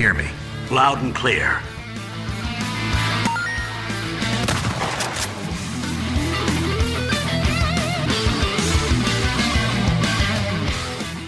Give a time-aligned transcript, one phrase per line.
[0.00, 0.24] hear me?
[0.70, 1.62] Loud and clear.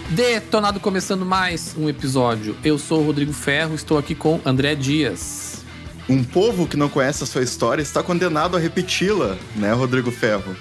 [0.09, 2.55] Detonado começando mais um episódio.
[2.63, 5.63] Eu sou o Rodrigo Ferro, estou aqui com André Dias.
[6.09, 10.55] Um povo que não conhece a sua história está condenado a repeti-la, né, Rodrigo Ferro?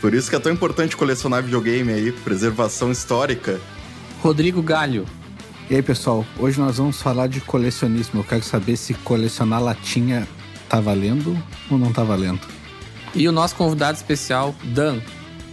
[0.00, 3.60] Por isso que é tão importante colecionar videogame aí, preservação histórica.
[4.20, 5.06] Rodrigo Galho.
[5.70, 8.20] E aí, pessoal, hoje nós vamos falar de colecionismo.
[8.20, 10.26] Eu quero saber se colecionar latinha
[10.68, 11.36] tá valendo
[11.70, 12.40] ou não tá valendo.
[13.14, 14.98] E o nosso convidado especial, Dan.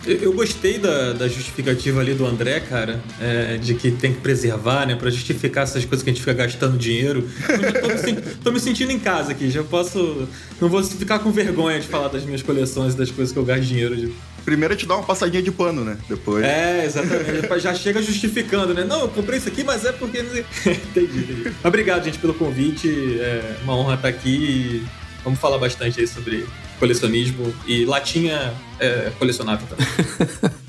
[0.06, 4.86] Eu, gostei da, da justificativa ali do André, cara, é, de que tem que preservar,
[4.88, 4.96] né?
[4.96, 7.28] Pra justificar essas coisas que a gente fica gastando dinheiro.
[7.50, 10.26] Eu tô me, tô me sentindo em casa aqui, já posso.
[10.60, 13.44] Não vou ficar com vergonha de falar das minhas coleções e das coisas que eu
[13.46, 13.96] gasto dinheiro.
[13.96, 14.14] de-
[14.50, 15.96] Primeiro é te dar uma passadinha de pano, né?
[16.10, 16.44] Depois.
[16.44, 17.60] É, exatamente.
[17.60, 18.84] Já chega justificando, né?
[18.84, 20.22] Não, eu comprei isso aqui, mas é porque.
[20.66, 21.52] entendi, entendi.
[21.64, 23.20] Obrigado, gente, pelo convite.
[23.22, 24.88] É uma honra estar aqui e
[25.24, 26.48] vamos falar bastante aí sobre
[26.80, 29.86] colecionismo e latinha é, colecionável também.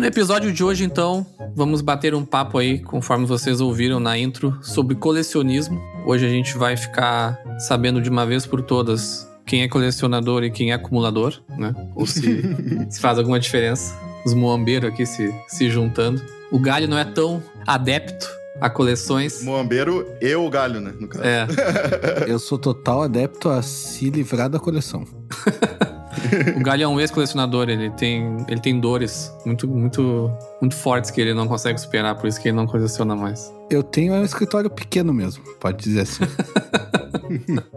[0.00, 4.58] No episódio de hoje, então, vamos bater um papo aí, conforme vocês ouviram na intro,
[4.62, 5.78] sobre colecionismo.
[6.06, 10.50] Hoje a gente vai ficar sabendo de uma vez por todas quem é colecionador e
[10.50, 11.74] quem é acumulador, né?
[11.94, 12.42] Ou se,
[12.88, 13.94] se faz alguma diferença.
[14.24, 16.22] Os moambeiros aqui se, se juntando.
[16.50, 18.26] O Galho não é tão adepto
[18.58, 19.42] a coleções.
[19.42, 20.94] Moambeiro e o galho, né?
[20.98, 21.24] No caso.
[21.24, 21.46] É,
[22.26, 25.04] Eu sou total adepto a se livrar da coleção.
[26.56, 31.20] o Galho é um ex-colecionador, ele tem, ele tem dores muito, muito, muito fortes que
[31.20, 33.52] ele não consegue superar, por isso que ele não coleciona mais.
[33.70, 36.24] Eu tenho um escritório pequeno mesmo, pode dizer assim.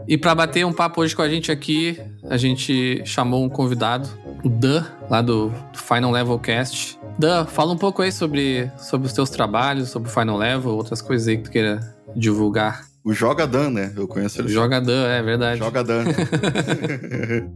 [0.07, 1.99] E pra bater um papo hoje com a gente aqui,
[2.29, 4.09] a gente chamou um convidado,
[4.43, 6.99] o Dan, lá do Final Level Cast.
[7.17, 11.01] Dan, fala um pouco aí sobre, sobre os teus trabalhos, sobre o Final Level, outras
[11.01, 12.85] coisas aí que tu queira divulgar.
[13.05, 13.91] O Joga Dan, né?
[13.97, 14.47] Eu conheço ele.
[14.47, 15.59] Joga Dan, é verdade.
[15.59, 16.05] Joga Dan.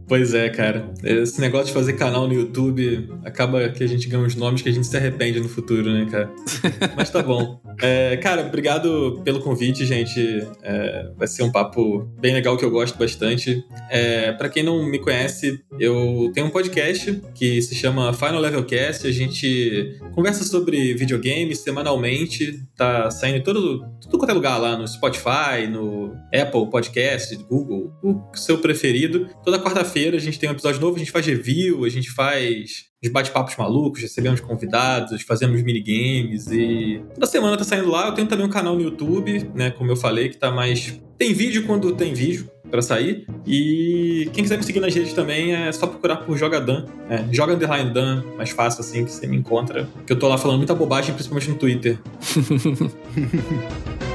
[0.06, 0.92] Pois é, cara.
[1.02, 4.68] Esse negócio de fazer canal no YouTube acaba que a gente ganha uns nomes que
[4.68, 6.30] a gente se arrepende no futuro, né, cara?
[6.96, 7.60] Mas tá bom.
[7.80, 10.46] É, cara, obrigado pelo convite, gente.
[10.62, 13.62] É, vai ser um papo bem legal que eu gosto bastante.
[13.90, 18.64] É, para quem não me conhece, eu tenho um podcast que se chama Final Level
[18.64, 19.06] Cast.
[19.06, 22.62] A gente conversa sobre videogames semanalmente.
[22.76, 25.37] Tá saindo em todo, tudo quanto é lugar lá no Spotify,
[25.68, 29.28] no Apple Podcast, Google, o seu preferido.
[29.44, 32.88] Toda quarta-feira a gente tem um episódio novo, a gente faz review, a gente faz
[33.02, 38.08] uns bate-papos malucos, recebemos convidados, fazemos minigames e toda semana tá saindo lá.
[38.08, 41.34] Eu tenho também um canal no YouTube, né, como eu falei, que tá mais tem
[41.34, 43.26] vídeo quando tem vídeo pra sair.
[43.44, 47.28] E quem quiser me seguir nas redes também é só procurar por Joga Dan, né?
[47.32, 49.88] Joga Underline Dan, mais fácil assim que você me encontra.
[50.06, 51.98] Que eu tô lá falando muita bobagem, principalmente no Twitter.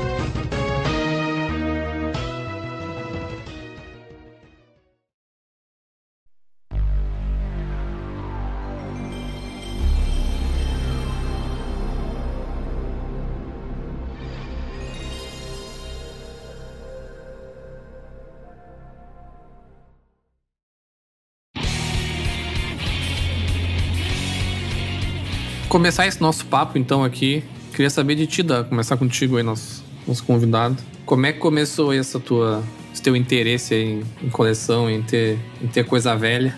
[25.74, 27.44] Começar esse nosso papo, então, aqui,
[27.74, 30.78] Queria saber de ti, da começar contigo aí, nosso, nosso convidado.
[31.08, 35.66] Como é que começou essa tua, esse teu interesse em, em coleção, em ter, em
[35.66, 36.56] ter coisa velha?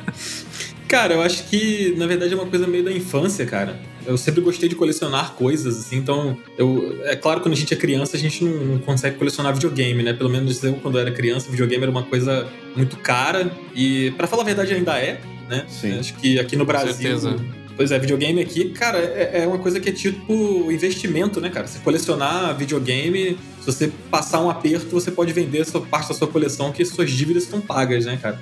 [0.88, 3.78] cara, eu acho que na verdade é uma coisa meio da infância, cara.
[4.06, 7.74] Eu sempre gostei de colecionar coisas, assim, então eu, é claro que quando a gente
[7.74, 10.14] é criança a gente não, não consegue colecionar videogame, né?
[10.14, 14.44] Pelo menos eu quando era criança, videogame era uma coisa muito cara e para falar
[14.44, 15.66] a verdade ainda é, né?
[15.68, 15.98] Sim.
[15.98, 17.36] Acho que aqui no Com Brasil certeza.
[17.78, 20.32] Pois é, videogame aqui, cara, é, é uma coisa que é tipo
[20.72, 21.64] investimento, né, cara?
[21.64, 26.26] Você colecionar videogame, se você passar um aperto, você pode vender essa parte da sua
[26.26, 28.36] coleção que suas dívidas estão pagas, né, cara?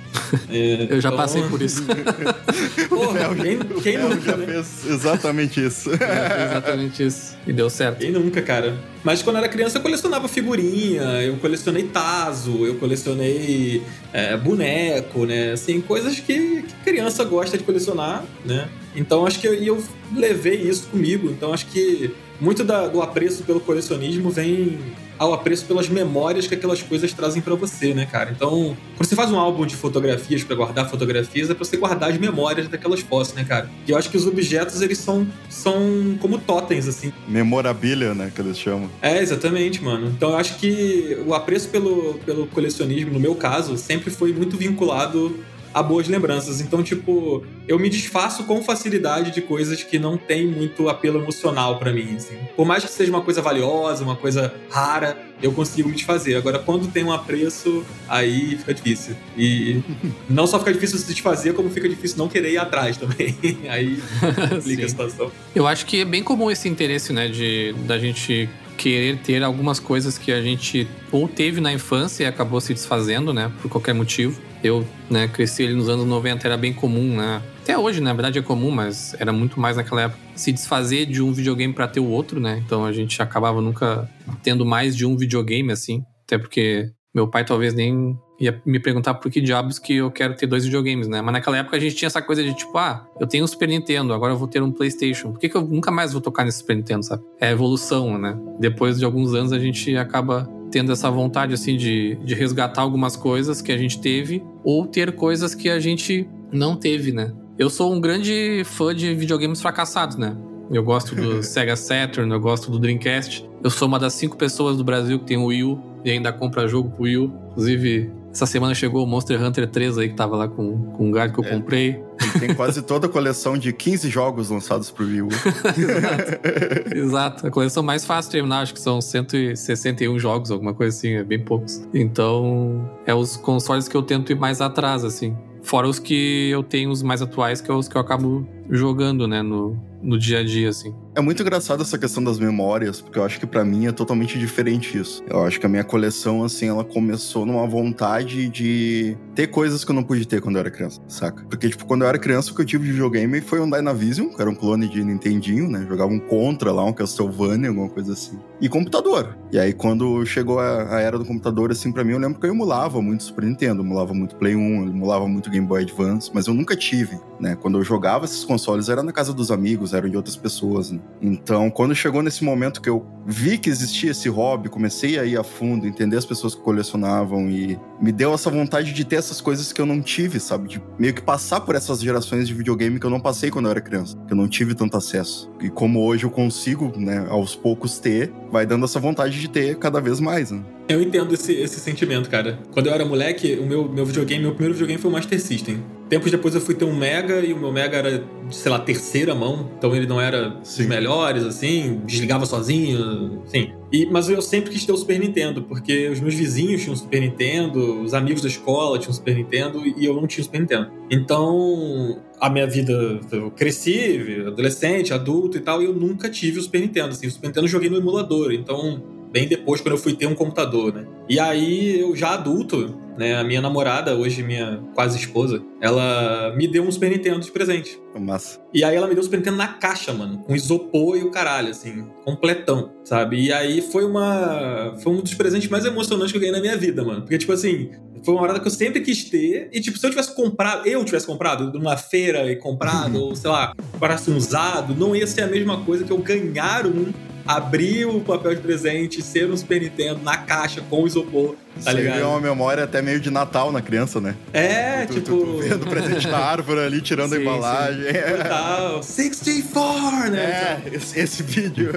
[0.49, 1.83] É, Eu já então- passei por isso.
[2.89, 4.45] Porra, quem, quem nunca, já né?
[4.47, 5.91] fez exatamente isso.
[6.01, 7.37] É exatamente isso.
[7.45, 7.99] E deu certo.
[7.99, 8.75] Quem nunca, cara?
[9.03, 15.27] Mas quando eu era criança eu colecionava figurinha, eu colecionei tazo, eu colecionei é, boneco,
[15.27, 15.51] né?
[15.51, 18.67] Assim, coisas que, que criança gosta de colecionar, né?
[18.97, 19.83] Então acho que eu, eu
[20.13, 21.29] levei isso comigo.
[21.29, 22.11] Então acho que
[22.41, 24.77] muito da- do apreço pelo colecionismo vem
[25.19, 28.29] ao apreço pelas memórias que aquelas coisas trazem pra você, né, cara?
[28.35, 32.11] Então, quando você faz um álbum de fotografias pra guardar fotografias, é pra você guardar
[32.11, 33.67] as memórias daquelas fotos, né, cara?
[33.87, 37.11] E eu acho que os objetos, eles são, são como totens, assim.
[37.27, 38.91] Memorabilia, né, que eles chamam.
[39.01, 40.05] É, exatamente, mano.
[40.15, 44.55] Então eu acho que o apreço pelo, pelo colecionismo, no meu caso, sempre foi muito
[44.55, 45.35] vinculado
[45.77, 46.59] a boas lembranças.
[46.59, 51.77] Então, tipo, eu me desfaço com facilidade de coisas que não têm muito apelo emocional
[51.77, 52.35] pra mim, assim.
[52.55, 56.35] Por mais que seja uma coisa valiosa, uma coisa rara, eu consigo me desfazer.
[56.35, 59.15] Agora, quando tem um apreço, aí fica difícil.
[59.37, 59.83] E
[60.27, 63.37] não só fica difícil se desfazer, como fica difícil não querer ir atrás também.
[63.69, 64.01] aí
[64.49, 65.31] complica a situação.
[65.53, 69.79] Eu acho que é bem comum esse interesse, né, de da gente querer ter algumas
[69.79, 73.93] coisas que a gente ou teve na infância e acabou se desfazendo, né, por qualquer
[73.93, 74.39] motivo.
[74.63, 77.41] Eu, né, cresci ali nos anos 90, era bem comum, né?
[77.61, 80.19] Até hoje, na verdade, é comum, mas era muito mais naquela época.
[80.35, 82.61] Se desfazer de um videogame pra ter o outro, né?
[82.65, 84.09] Então a gente acabava nunca
[84.41, 86.01] tendo mais de um videogame, assim.
[86.25, 90.35] Até porque meu pai talvez nem ia me perguntar por que diabos que eu quero
[90.35, 91.21] ter dois videogames, né?
[91.21, 93.67] Mas naquela época a gente tinha essa coisa de tipo, ah, eu tenho um Super
[93.67, 95.31] Nintendo, agora eu vou ter um PlayStation.
[95.31, 97.23] Por que, que eu nunca mais vou tocar nesse Super Nintendo, sabe?
[97.39, 98.37] É a evolução, né?
[98.59, 103.15] Depois de alguns anos a gente acaba tendo essa vontade, assim, de, de resgatar algumas
[103.15, 107.33] coisas que a gente teve ou ter coisas que a gente não teve, né?
[107.57, 110.35] Eu sou um grande fã de videogames fracassados, né?
[110.69, 113.47] Eu gosto do Sega Saturn, eu gosto do Dreamcast.
[113.63, 116.31] Eu sou uma das cinco pessoas do Brasil que tem o Wii U e ainda
[116.31, 117.33] compra jogo pro Wii U.
[117.51, 121.11] Inclusive, essa semana chegou o Monster Hunter 3 aí que tava lá com, com um
[121.11, 121.49] guard que eu É.
[121.49, 122.03] comprei.
[122.39, 125.27] Tem quase toda a coleção de 15 jogos lançados pro Wii U.
[126.95, 127.47] Exato.
[127.47, 131.23] A coleção mais fácil de terminar, acho que são 161 jogos, alguma coisa assim, é
[131.23, 131.81] bem poucos.
[131.93, 135.35] Então, é os consoles que eu tento ir mais atrás, assim.
[135.63, 139.27] Fora os que eu tenho, os mais atuais, que é os que eu acabo jogando,
[139.27, 140.93] né, no, no dia a dia, assim.
[141.17, 144.37] É muito engraçado essa questão das memórias, porque eu acho que pra mim é totalmente
[144.37, 145.23] diferente isso.
[145.27, 149.89] Eu acho que a minha coleção, assim, ela começou numa vontade de ter coisas que
[149.89, 151.43] eu não pude ter quando eu era criança, saca?
[151.49, 154.27] Porque, tipo, quando eu era criança, o que eu tive de videogame foi um Dynavision,
[154.27, 155.87] que era um clone de Nintendinho, né?
[155.89, 158.37] Jogava um Contra lá, um Castlevania, alguma coisa assim.
[158.61, 159.35] E computador.
[159.51, 162.45] E aí, quando chegou a, a era do computador, assim, pra mim, eu lembro que
[162.45, 166.29] eu emulava muito Super Nintendo, emulava muito Play 1, eu emulava muito Game Boy Advance,
[166.31, 167.55] mas eu nunca tive, né?
[167.55, 170.99] Quando eu jogava esses consoles, era na casa dos amigos, eram de outras pessoas, né?
[171.21, 175.37] Então, quando chegou nesse momento que eu vi que existia esse hobby, comecei a ir
[175.37, 179.41] a fundo, entender as pessoas que colecionavam e me deu essa vontade de ter essas
[179.41, 180.69] coisas que eu não tive, sabe?
[180.69, 183.71] De meio que passar por essas gerações de videogame que eu não passei quando eu
[183.71, 185.49] era criança, que eu não tive tanto acesso.
[185.61, 189.77] E como hoje eu consigo, né, aos poucos ter, vai dando essa vontade de ter
[189.77, 190.61] cada vez mais, né?
[190.87, 192.59] Eu entendo esse, esse sentimento, cara.
[192.71, 195.96] Quando eu era moleque, o meu, meu videogame, meu primeiro videogame foi o Master System.
[196.09, 199.35] Tempos depois eu fui ter um Mega e o meu Mega era, sei lá, terceira
[199.35, 200.83] mão, então ele não era Sim.
[200.83, 203.73] dos melhores, assim, desligava sozinho, sim.
[203.91, 207.21] E, mas eu sempre quis ter o Super Nintendo, porque os meus vizinhos tinham Super
[207.21, 210.91] Nintendo, os amigos da escola tinham Super Nintendo e eu não tinha Super Nintendo.
[211.09, 216.61] Então, a minha vida, eu cresci, adolescente, adulto e tal, e eu nunca tive o
[216.61, 217.09] Super Nintendo.
[217.09, 220.25] Assim, o Super Nintendo eu joguei no emulador, então bem depois quando eu fui ter
[220.25, 221.05] um computador, né?
[221.29, 226.67] E aí eu já adulto, né, a minha namorada, hoje minha quase esposa, ela me
[226.67, 227.99] deu um Super Nintendo de presente.
[228.19, 228.59] Massa.
[228.73, 231.31] E aí ela me deu o Super Nintendo na caixa, mano, com isopor e o
[231.31, 233.45] caralho, assim, completão, sabe?
[233.45, 236.77] E aí foi uma foi um dos presentes mais emocionantes que eu ganhei na minha
[236.77, 237.21] vida, mano.
[237.21, 237.91] Porque tipo assim,
[238.27, 241.01] foi uma parada que eu sempre quis ter e tipo, se eu tivesse comprado, eu
[241.05, 245.43] tivesse comprado numa feira e comprado ou sei lá, parasse um usado, não ia ser
[245.43, 247.13] a mesma coisa que eu ganhar um
[247.45, 252.01] abrir o papel de presente, ser um Super Nintendo na caixa com isopor, tá Isso
[252.01, 252.19] ligado?
[252.19, 254.35] é uma memória até meio de Natal na criança, né?
[254.51, 255.31] É, Tu- tipo.
[255.31, 258.03] tu, tu vendo o presente na árvore ali, tirando a Sim, embalagem.
[258.49, 260.81] Tal, 64, né?
[260.91, 261.91] É, esse, esse vídeo.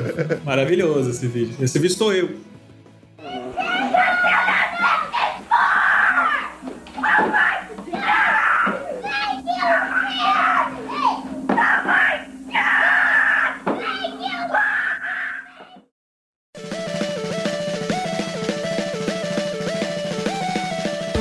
[0.45, 1.57] Maravilhoso esse vídeo.
[1.61, 2.31] Esse vídeo sou eu.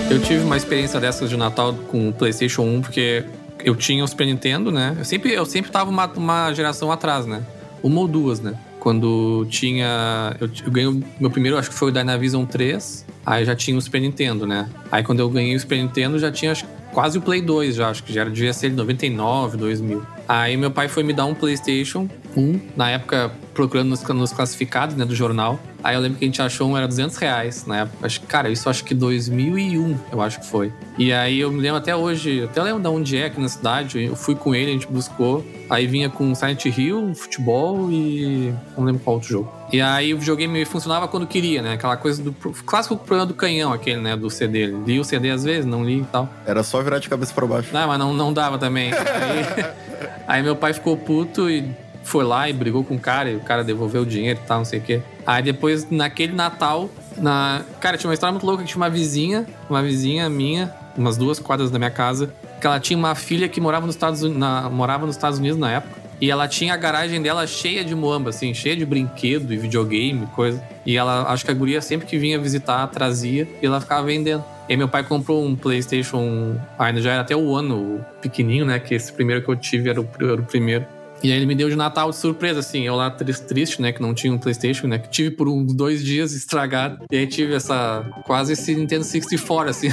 [0.10, 3.24] Eu tive uma experiência dessas de Natal com o PlayStation 1, porque
[3.64, 4.96] eu tinha o Super Nintendo, né?
[4.98, 7.44] Eu sempre, eu sempre tava uma, uma geração atrás, né?
[7.84, 8.56] Uma ou duas, né?
[8.80, 10.36] Quando tinha.
[10.40, 13.06] Eu, eu ganhei o meu primeiro, acho que foi o Dynavision 3.
[13.24, 14.68] Aí já tinha o Super Nintendo, né?
[14.92, 17.90] Aí quando eu ganhei o Super Nintendo, já tinha acho, quase o Play 2, já.
[17.90, 20.04] Acho que já era, devia ser de 99, 2000.
[20.30, 22.08] Aí meu pai foi me dar um PlayStation
[22.38, 25.60] 1, na época procurando nos, nos classificados, né, do jornal.
[25.84, 28.06] Aí eu lembro que a gente achou um, era 200 reais na época.
[28.06, 30.72] Acho, que, cara, isso acho que 2001, eu acho que foi.
[31.00, 34.04] E aí eu me lembro até hoje, até lembro de onde é aqui na cidade.
[34.04, 35.44] Eu fui com ele, a gente buscou.
[35.68, 38.54] Aí vinha com Silent Hill, futebol e.
[38.78, 39.52] não lembro qual outro jogo.
[39.72, 41.74] E aí o videogame funcionava quando queria, né?
[41.74, 42.34] Aquela coisa do.
[42.66, 44.16] Clássico problema do canhão, aquele, né?
[44.16, 44.68] Do CD.
[44.68, 46.30] Li o CD às vezes, não li e tal.
[46.46, 47.70] Era só virar de cabeça pra baixo.
[47.74, 48.92] Não, mas não, não dava também.
[48.94, 49.89] Aí,
[50.30, 51.70] aí meu pai ficou puto e
[52.04, 54.60] foi lá e brigou com o cara, e o cara devolveu o dinheiro e tal,
[54.60, 55.02] não sei o quê.
[55.26, 57.64] Aí depois, naquele Natal, na...
[57.82, 61.40] cara, tinha uma história muito louca que tinha uma vizinha, uma vizinha minha, umas duas
[61.40, 64.70] quadras da minha casa, que ela tinha uma filha que morava nos Estados, Uni- na...
[64.70, 66.00] morava nos Estados Unidos na época.
[66.22, 70.26] E ela tinha a garagem dela cheia de muamba, assim, cheia de brinquedo e videogame,
[70.36, 70.62] coisa.
[70.86, 74.44] E ela, acho que a guria sempre que vinha visitar, trazia e ela ficava vendendo.
[74.70, 78.78] E meu pai comprou um PlayStation, ainda já era até o ano pequenininho, né?
[78.78, 80.86] Que esse primeiro que eu tive era o, era o primeiro.
[81.24, 83.92] E aí ele me deu de Natal de surpresa, assim, eu lá triste, triste, né,
[83.92, 87.04] que não tinha um Playstation, né, que tive por uns dois dias estragado.
[87.12, 89.90] E aí tive essa, quase esse Nintendo 64, assim,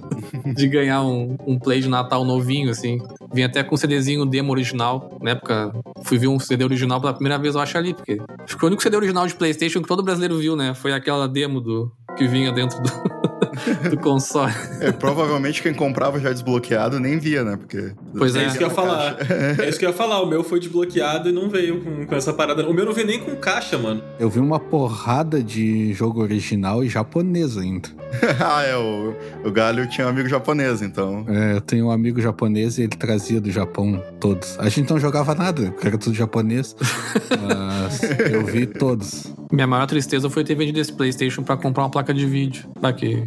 [0.54, 2.98] de ganhar um, um Play de Natal novinho, assim.
[3.34, 5.18] Vim até com um CDzinho demo original.
[5.20, 5.72] Na época,
[6.04, 8.66] fui ver um CD original pela primeira vez, eu acho ali, porque acho que o
[8.66, 12.26] único CD original de Playstation que todo brasileiro viu, né, foi aquela demo do que
[12.26, 12.90] vinha dentro do,
[13.90, 14.52] do console.
[14.80, 17.56] É, provavelmente quem comprava já desbloqueado nem via, né?
[17.56, 17.92] Porque.
[18.16, 18.46] Pois É é.
[18.46, 19.16] isso que eu ia falar.
[19.58, 20.20] É isso que eu ia falar.
[20.22, 22.68] O meu foi desbloqueado e não veio com, com essa parada.
[22.68, 24.02] O meu não veio nem com caixa, mano.
[24.18, 27.88] Eu vi uma porrada de jogo original e japonês ainda.
[28.44, 28.76] ah, é.
[28.76, 31.24] O, o Galho tinha um amigo japonês, então.
[31.28, 34.58] É, eu tenho um amigo japonês e ele trazia do Japão todos.
[34.58, 36.76] A gente não jogava nada, porque era tudo japonês.
[37.40, 39.32] mas eu vi todos.
[39.50, 42.64] Minha maior tristeza foi ter vendido esse PlayStation pra comprar uma placa de vídeo.
[42.80, 43.22] Pra que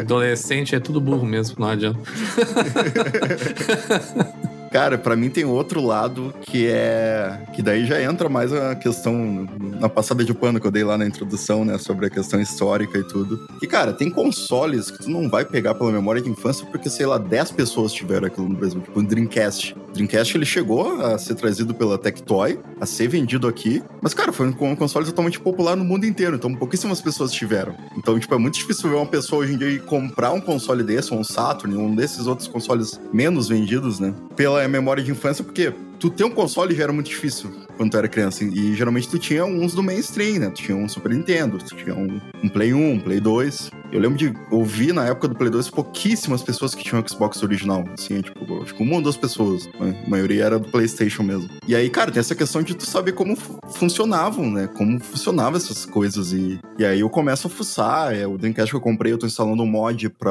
[0.00, 2.00] adolescente é tudo burro mesmo, não adianta.
[4.74, 7.40] Cara, pra mim tem outro lado que é.
[7.54, 9.46] Que daí já entra mais a questão
[9.78, 11.78] na passada de pano que eu dei lá na introdução, né?
[11.78, 13.46] Sobre a questão histórica e tudo.
[13.60, 17.06] Que, cara, tem consoles que tu não vai pegar pela memória de infância porque, sei
[17.06, 18.80] lá, 10 pessoas tiveram aquilo no Brasil.
[18.80, 19.76] Tipo, o Dreamcast.
[19.90, 23.80] O Dreamcast ele chegou a ser trazido pela Tectoy, a ser vendido aqui.
[24.02, 26.34] Mas, cara, foi um console totalmente popular no mundo inteiro.
[26.34, 27.76] Então, pouquíssimas pessoas tiveram.
[27.96, 31.14] Então, tipo, é muito difícil ver uma pessoa hoje em dia comprar um console desse,
[31.14, 34.12] ou um Saturn, um desses outros consoles menos vendidos, né?
[34.34, 35.72] Pela memória de infância, porque
[36.04, 38.44] tu ter um console já era muito difícil quando tu era criança.
[38.44, 40.50] E geralmente tu tinha uns do mainstream, né?
[40.50, 43.70] Tu tinha um Super Nintendo, tu tinha um, um Play 1, um Play 2.
[43.90, 47.84] Eu lembro de ouvir na época do Play 2 pouquíssimas pessoas que tinham Xbox original.
[47.98, 49.66] Assim, tipo, acho que uma ou duas pessoas.
[49.80, 50.02] né?
[50.06, 51.48] A maioria era do PlayStation mesmo.
[51.66, 54.68] E aí, cara, tem essa questão de tu saber como fu- funcionavam, né?
[54.76, 56.32] Como funcionavam essas coisas.
[56.32, 58.14] E, e aí eu começo a fuçar.
[58.14, 60.30] É, o Dreamcast que eu comprei, eu tô instalando um mod pra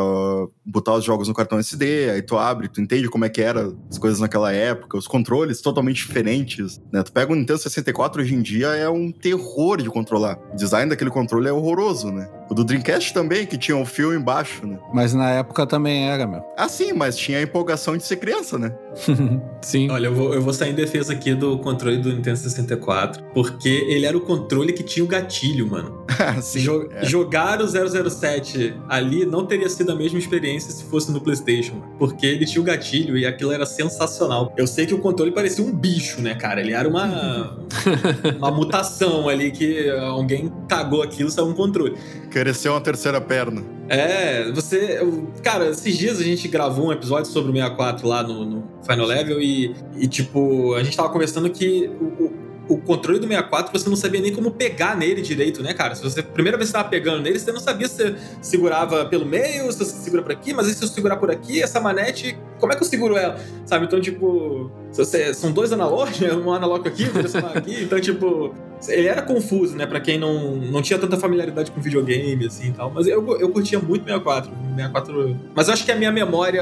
[0.66, 2.10] botar os jogos no cartão SD.
[2.12, 5.62] Aí tu abre, tu entende como é que era as coisas naquela época, os controles
[5.64, 7.02] totalmente diferentes, né?
[7.02, 10.38] Tu pega o Nintendo 64 hoje em dia é um terror de controlar.
[10.52, 12.30] O design daquele controle é horroroso, né?
[12.50, 14.78] O do Dreamcast também, que tinha um fio embaixo, né?
[14.94, 16.44] Mas na época também era, meu.
[16.58, 18.74] Ah, sim, mas tinha a empolgação de ser criança, né?
[19.62, 19.90] Sim.
[19.90, 23.70] Olha, eu vou, eu vou sair em defesa aqui do controle do Nintendo 64, porque
[23.70, 26.04] ele era o controle que tinha o gatilho, mano.
[26.20, 26.60] Ah, sim.
[26.60, 27.06] Jo- é.
[27.06, 31.94] Jogar o 007 ali não teria sido a mesma experiência se fosse no PlayStation, mano,
[31.98, 34.54] porque ele tinha o gatilho e aquilo era sensacional.
[34.58, 36.60] Eu sei que o controle parecia um bicho, né, cara?
[36.60, 37.58] Ele era uma,
[38.38, 41.96] uma mutação ali que alguém cagou aquilo e saiu um controle.
[42.34, 43.62] Cresceu uma terceira perna.
[43.88, 45.00] É, você.
[45.44, 49.06] Cara, esses dias a gente gravou um episódio sobre o 64 lá no, no Final
[49.06, 51.92] Level e, e, tipo, a gente tava conversando que
[52.68, 55.96] o- controle do 64 você não sabia nem como pegar nele direito, né, cara?
[55.96, 59.06] Se você, primeira vez que você tava pegando nele, você não sabia se você segurava
[59.06, 61.80] pelo meio, se você segura por aqui, mas e se eu segurar por aqui, essa
[61.80, 63.38] manete, como é que eu seguro ela?
[63.66, 63.86] Sabe?
[63.86, 66.34] Então, tipo, você, são dois analógicos, né?
[66.34, 68.54] um analógico aqui, um aqui, então, tipo,
[68.88, 72.72] ele era confuso, né, pra quem não, não tinha tanta familiaridade com videogame, assim e
[72.74, 72.92] tal.
[72.92, 74.52] Mas eu, eu curtia muito 64.
[74.76, 75.40] 64.
[75.56, 76.62] Mas eu acho que a minha memória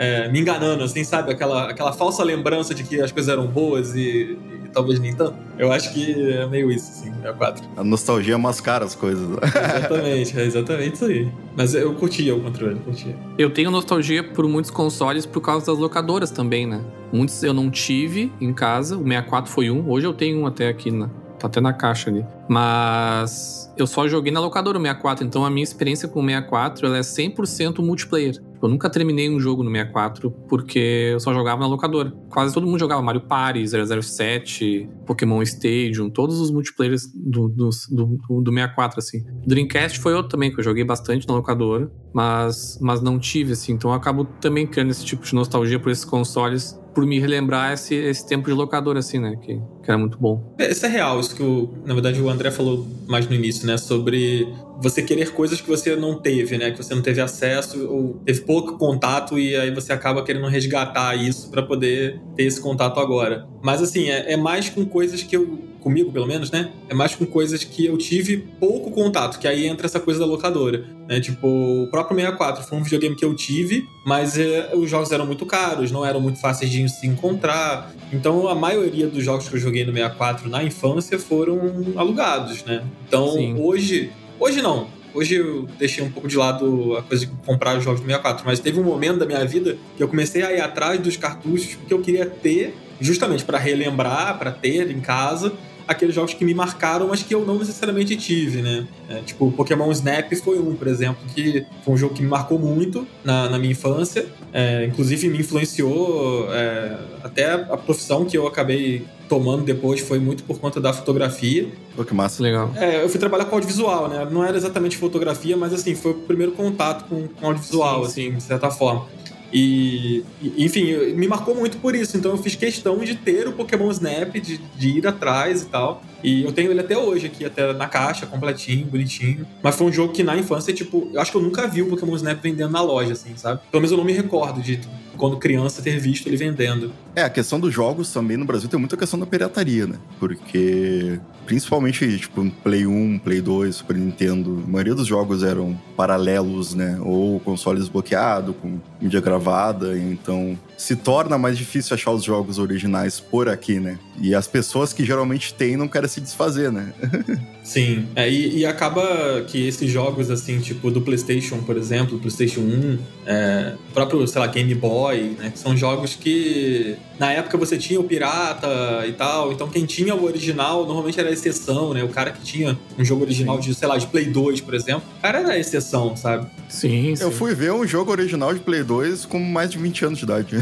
[0.00, 1.30] é, me enganando, assim, sabe?
[1.30, 5.36] Aquela, aquela falsa lembrança de que as coisas eram boas e, e talvez nem tanto.
[5.58, 7.68] Eu acho que é meio isso, assim, 64.
[7.76, 9.28] A nostalgia mascara as coisas.
[9.76, 11.30] exatamente, é exatamente isso aí.
[11.54, 13.14] Mas eu curtia o controle, eu curtia.
[13.36, 16.82] Eu tenho nostalgia por muitos consoles por causa das locadoras também, né?
[17.12, 20.68] Muitos eu não tive em casa, o 64 foi um, hoje eu tenho um até
[20.68, 22.24] aqui na, Tá até na caixa ali.
[22.48, 26.86] Mas eu só joguei na locadora o 64, então a minha experiência com o 64
[26.86, 28.40] ela é 100% multiplayer.
[28.62, 32.12] Eu nunca terminei um jogo no 64 porque eu só jogava na locadora.
[32.28, 38.40] Quase todo mundo jogava Mario Party, 007, Pokémon Stadium, todos os multiplayers do, do, do,
[38.42, 39.24] do 64, assim.
[39.46, 43.72] Dreamcast foi outro também que eu joguei bastante na locadora, mas, mas não tive, assim.
[43.72, 47.72] Então eu acabo também criando esse tipo de nostalgia por esses consoles por me relembrar
[47.72, 49.36] esse, esse tempo de locador, assim, né?
[49.36, 50.54] Que, que era muito bom.
[50.58, 53.66] É, isso é real, isso que, o, na verdade, o André falou mais no início,
[53.66, 53.76] né?
[53.76, 54.46] Sobre
[54.80, 56.70] você querer coisas que você não teve, né?
[56.70, 61.14] Que você não teve acesso ou teve pouco contato e aí você acaba querendo resgatar
[61.14, 63.46] isso para poder ter esse contato agora.
[63.62, 66.70] Mas, assim, é, é mais com coisas que eu comigo pelo menos, né?
[66.88, 70.26] É mais com coisas que eu tive pouco contato, que aí entra essa coisa da
[70.26, 71.20] locadora, né?
[71.20, 75.26] Tipo, o próprio 64 foi um videogame que eu tive, mas é, os jogos eram
[75.26, 77.92] muito caros, não eram muito fáceis de se encontrar.
[78.12, 81.58] Então, a maioria dos jogos que eu joguei no 64 na infância foram
[81.96, 82.84] alugados, né?
[83.08, 83.56] Então, Sim.
[83.58, 87.82] hoje, hoje não, Hoje eu deixei um pouco de lado a coisa de comprar os
[87.82, 90.60] jogos do 64, mas teve um momento da minha vida que eu comecei a ir
[90.60, 95.52] atrás dos cartuchos que eu queria ter, justamente para relembrar, para ter em casa,
[95.88, 98.86] aqueles jogos que me marcaram, mas que eu não necessariamente tive, né?
[99.08, 102.60] É, tipo, Pokémon Snap foi um, por exemplo, que foi um jogo que me marcou
[102.60, 104.26] muito na, na minha infância.
[104.52, 110.42] É, inclusive me influenciou é, até a profissão que eu acabei tomando depois foi muito
[110.42, 111.68] por conta da fotografia.
[111.94, 112.42] Pô, que massa.
[112.42, 112.72] Legal.
[112.74, 114.26] É, eu fui trabalhar com audiovisual, né?
[114.28, 118.30] Não era exatamente fotografia, mas assim, foi o primeiro contato com, com audiovisual, sim, assim,
[118.32, 118.36] sim.
[118.36, 119.06] de certa forma.
[119.52, 120.24] E,
[120.56, 122.16] enfim, me marcou muito por isso.
[122.16, 126.02] Então eu fiz questão de ter o Pokémon Snap, de, de, ir atrás e tal.
[126.22, 129.46] E eu tenho ele até hoje aqui, até na caixa, completinho, bonitinho.
[129.62, 131.86] Mas foi um jogo que na infância, tipo, eu acho que eu nunca vi o
[131.86, 133.60] Pokémon Snap vendendo na loja, assim, sabe?
[133.70, 134.80] Pelo menos eu não me recordo de
[135.16, 136.92] quando criança ter visto ele vendendo.
[137.14, 139.96] É, a questão dos jogos também no Brasil tem muita questão da pirataria, né?
[140.18, 146.74] Porque principalmente, tipo, Play 1, Play 2, Super Nintendo, a maioria dos jogos eram paralelos,
[146.74, 146.98] né?
[147.02, 153.20] Ou consoles bloqueado, com mídia gravada, então se torna mais difícil achar os jogos originais
[153.20, 153.98] por aqui, né?
[154.18, 156.92] E as pessoas que geralmente têm não querem se desfazer, né?
[157.62, 162.60] Sim, é, e, e, acaba que esses jogos, assim, tipo do PlayStation, por exemplo, PlayStation
[162.60, 165.52] 1, é, o próprio, sei lá, Game Boy, né?
[165.54, 170.24] São jogos que na época você tinha o pirata e tal, então quem tinha o
[170.24, 172.02] original normalmente era a exceção, né?
[172.02, 175.02] O cara que tinha um jogo original de, sei lá, de Play 2, por exemplo,
[175.18, 176.46] o cara era a exceção, sabe?
[176.68, 177.22] Sim, sim.
[177.22, 180.24] Eu fui ver um jogo original de Play 2 com mais de 20 anos de
[180.24, 180.56] idade.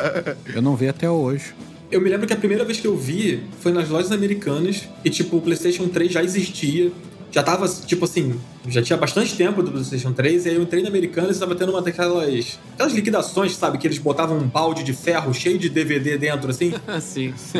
[0.54, 1.52] eu não vi até hoje.
[1.90, 5.10] Eu me lembro que a primeira vez que eu vi foi nas lojas americanas e,
[5.10, 6.90] tipo, o PlayStation 3 já existia.
[7.30, 10.82] Já tava, tipo assim, já tinha bastante tempo do PlayStation 3, e aí eu entrei
[10.84, 12.60] na Americana e estava tendo uma daquelas.
[12.74, 13.76] aquelas liquidações, sabe?
[13.76, 16.72] Que eles botavam um balde de ferro cheio de DVD dentro, assim.
[17.02, 17.58] sim, sim.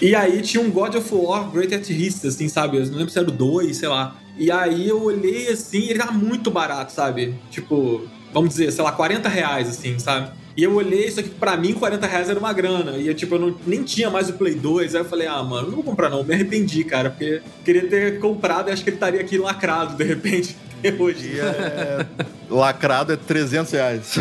[0.00, 2.78] e aí tinha um God of War Great at Hits, assim, sabe?
[2.78, 4.16] Eu não lembro se era o 2, sei lá.
[4.38, 7.34] E aí eu olhei assim, ele tava muito barato, sabe?
[7.50, 10.30] Tipo, vamos dizer, sei lá, 40 reais, assim, sabe?
[10.56, 12.92] E eu olhei isso aqui, pra mim, 40 reais era uma grana.
[12.92, 14.94] E eu, tipo, eu não, nem tinha mais o Play 2.
[14.94, 16.22] Aí eu falei, ah, mano, não vou comprar não.
[16.22, 20.04] Me arrependi, cara, porque queria ter comprado e acho que ele estaria aqui lacrado, de
[20.04, 20.56] repente.
[20.98, 21.40] Hoje.
[21.40, 22.06] É...
[22.50, 24.14] Lacrado é 300 reais.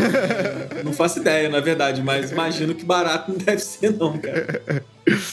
[0.83, 4.83] Não faço ideia, na verdade, mas imagino que barato não deve ser, não, cara.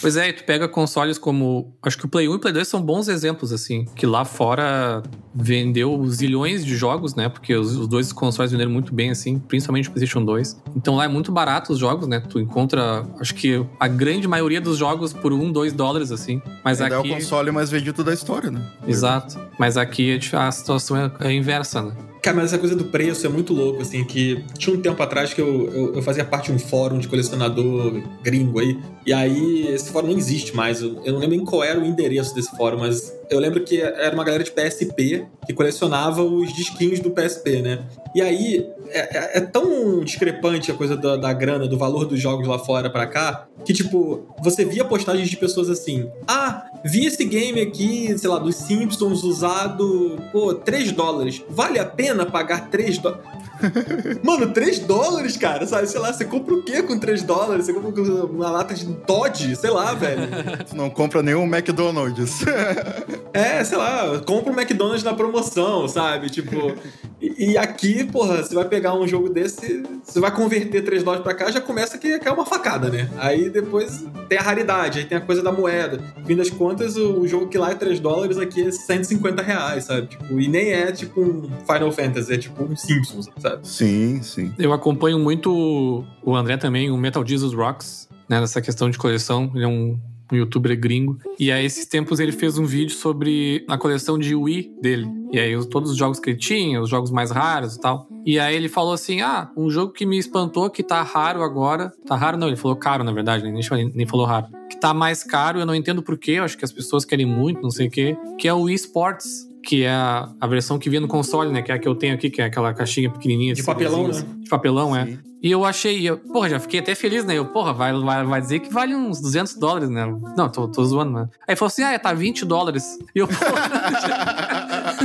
[0.00, 1.74] Pois é, tu pega consoles como.
[1.82, 3.84] Acho que o Play 1 e o Play 2 são bons exemplos, assim.
[3.94, 5.02] Que lá fora
[5.34, 7.28] vendeu zilhões de jogos, né?
[7.28, 10.60] Porque os, os dois consoles venderam muito bem, assim, principalmente o PlayStation 2.
[10.76, 12.20] Então lá é muito barato os jogos, né?
[12.20, 16.42] Tu encontra, acho que a grande maioria dos jogos por um, dois dólares, assim.
[16.64, 17.10] Mas Ainda aqui.
[17.10, 18.60] É o console mais vendido da história, né?
[18.86, 19.38] Exato.
[19.58, 21.92] Mas aqui a situação é, é inversa, né?
[22.22, 25.32] Cara, mas essa coisa do preço é muito louco, assim, que tinha um tempo atrás
[25.32, 29.66] que eu, eu, eu, fazia parte de um fórum de colecionador gringo aí, e aí
[29.68, 32.78] esse fórum não existe mais, eu, não lembro nem qual era o endereço desse fórum,
[32.78, 37.62] mas eu lembro que era uma galera de PSP que colecionava os disquinhos do PSP,
[37.62, 37.84] né?
[38.14, 42.46] E aí é, é tão discrepante a coisa da, da, grana, do valor dos jogos
[42.46, 47.24] lá fora pra cá, que, tipo, você via postagens de pessoas assim: ah, vi esse
[47.24, 51.42] game aqui, sei lá, dos Simpsons usado, pô, 3 dólares.
[51.48, 53.24] Vale a pena pagar 3 dólares?
[54.22, 55.86] Mano, 3 dólares, cara, sabe?
[55.86, 57.66] Sei lá, você compra o quê com 3 dólares?
[57.66, 59.56] Você compra uma lata de Todd?
[59.56, 60.22] Sei lá, velho.
[60.68, 62.44] Tu não compra nenhum McDonald's.
[63.32, 66.30] é, sei lá, compra um McDonald's na promoção, sabe?
[66.30, 66.74] Tipo,
[67.20, 71.22] e, e, aqui, porra, você vai pegar um jogo desse, você vai converter 3 dólares
[71.22, 73.10] pra cá, já começa que, é uma facada, né?
[73.18, 76.00] Aí depois tem a raridade, aí tem a coisa da moeda.
[76.26, 79.84] Fim das contas, o, o jogo que lá é 3 dólares, aqui é 150 reais,
[79.84, 80.06] sabe?
[80.06, 83.49] Tipo, e nem é tipo um Final Fantasy, é tipo um Simpsons, sabe?
[83.62, 84.52] Sim, sim.
[84.58, 88.40] Eu acompanho muito o André também, o Metal Jesus Rocks, né?
[88.40, 89.50] Nessa questão de coleção.
[89.54, 89.98] Ele é um
[90.32, 91.18] um youtuber gringo.
[91.38, 95.06] E aí, esses tempos, ele fez um vídeo sobre a coleção de Wii dele.
[95.32, 98.08] E aí, todos os jogos que ele tinha, os jogos mais raros e tal.
[98.24, 101.92] E aí, ele falou assim: Ah, um jogo que me espantou, que tá raro agora.
[102.06, 104.46] Tá raro, não, ele falou caro, na verdade, nem, nem falou raro.
[104.68, 107.60] Que tá mais caro, eu não entendo porquê, eu acho que as pessoas querem muito,
[107.60, 108.16] não sei o quê.
[108.38, 111.62] Que é o Wii Sports que é a, a, versão que vinha no console, né?
[111.62, 113.54] Que é a que eu tenho aqui, que é aquela caixinha pequenininha.
[113.54, 114.24] De papelão, né?
[114.38, 115.06] De papelão, é.
[115.06, 115.12] Sim.
[115.26, 115.30] é.
[115.42, 117.38] E eu achei, eu, porra, já fiquei até feliz, né?
[117.38, 120.06] Eu, porra, vai, vai, vai dizer que vale uns 200 dólares, né?
[120.36, 121.28] Não, tô, tô zoando, né?
[121.48, 122.98] Aí falou assim, ah, tá 20 dólares.
[123.14, 123.40] E eu, porra.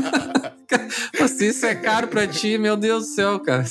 [1.27, 3.65] Se isso é caro pra ti, meu Deus do céu, cara.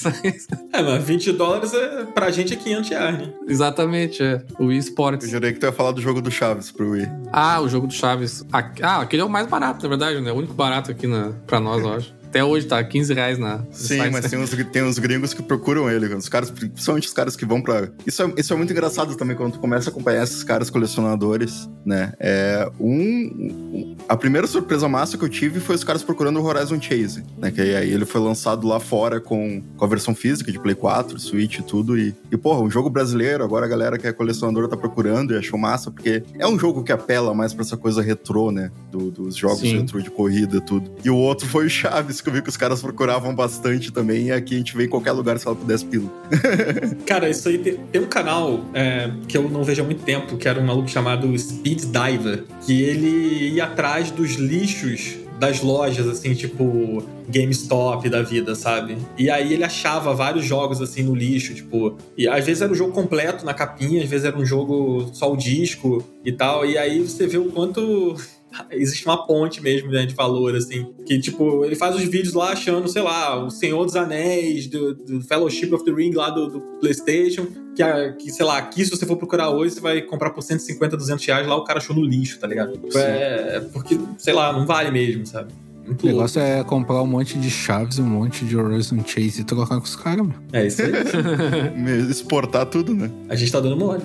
[0.72, 3.33] É, mas 20 dólares é, pra gente é 500 reais, né?
[3.46, 4.42] Exatamente, é.
[4.59, 5.24] O Wii Sports.
[5.26, 7.09] Eu jurei que tu ia falar do jogo do Chaves pro Wii.
[7.33, 8.44] Ah, o jogo do Chaves.
[8.52, 10.33] Ah, aquele é o mais barato, na verdade, né?
[10.33, 13.61] O único barato aqui na, pra nós, eu acho até hoje tá 15 reais na.
[13.70, 16.12] Sim, mas tem uns, tem uns gringos que procuram ele.
[16.16, 17.88] Os caras, principalmente os caras que vão pra.
[18.05, 21.70] Isso é, isso é muito engraçado também quando tu começa a acompanhar esses caras colecionadores,
[21.87, 22.12] né?
[22.18, 23.94] É um.
[24.09, 27.53] A primeira surpresa massa que eu tive foi os caras procurando o Horizon Chase, né?
[27.53, 31.20] Que aí ele foi lançado lá fora com, com a versão física de Play 4,
[31.20, 31.97] Switch e tudo.
[31.97, 35.38] E, e, porra, um jogo brasileiro, agora a galera que é colecionadora tá procurando e
[35.38, 38.73] achou massa, porque é um jogo que apela mais pra essa coisa retrô, né?
[38.90, 39.79] Do, dos jogos Sim.
[39.79, 40.90] retrô de corrida e tudo.
[41.05, 44.26] E o outro foi o Chaves, que eu vi que os caras procuravam bastante também,
[44.26, 46.10] e aqui a gente vê em qualquer lugar se ela pudesse pila.
[47.06, 50.37] Cara, isso aí tem, tem um canal é, que eu não vejo há muito tempo,
[50.37, 56.06] que era um maluco chamado Speed Diver, que ele ia atrás dos lixos das lojas,
[56.06, 58.96] assim, tipo GameStop da vida, sabe?
[59.18, 61.96] E aí ele achava vários jogos, assim, no lixo, tipo.
[62.16, 65.32] E às vezes era um jogo completo na capinha, às vezes era um jogo só
[65.32, 66.64] o disco e tal.
[66.64, 68.16] E aí você vê o quanto
[68.71, 70.87] existe uma ponte mesmo, né, de valor, assim.
[71.07, 74.95] Que, tipo, ele faz os vídeos lá achando, sei lá, o Senhor dos Anéis, do,
[74.95, 77.83] do Fellowship of the Ring lá do, do PlayStation, que,
[78.21, 81.25] que, sei lá, aqui se você for procurar hoje, você vai comprar por 150, 200
[81.25, 82.79] reais, lá o cara achou no lixo, tá ligado?
[82.97, 85.53] É, porque, sei lá, não vale mesmo, sabe?
[85.87, 86.55] Muito o negócio louco.
[86.61, 89.97] é comprar um monte de chaves, um monte de Horizon Chase e trocar com os
[89.97, 90.35] caras, meu.
[90.53, 90.92] É isso aí.
[92.11, 93.11] Exportar tudo, né?
[93.29, 94.03] A gente tá dando mole.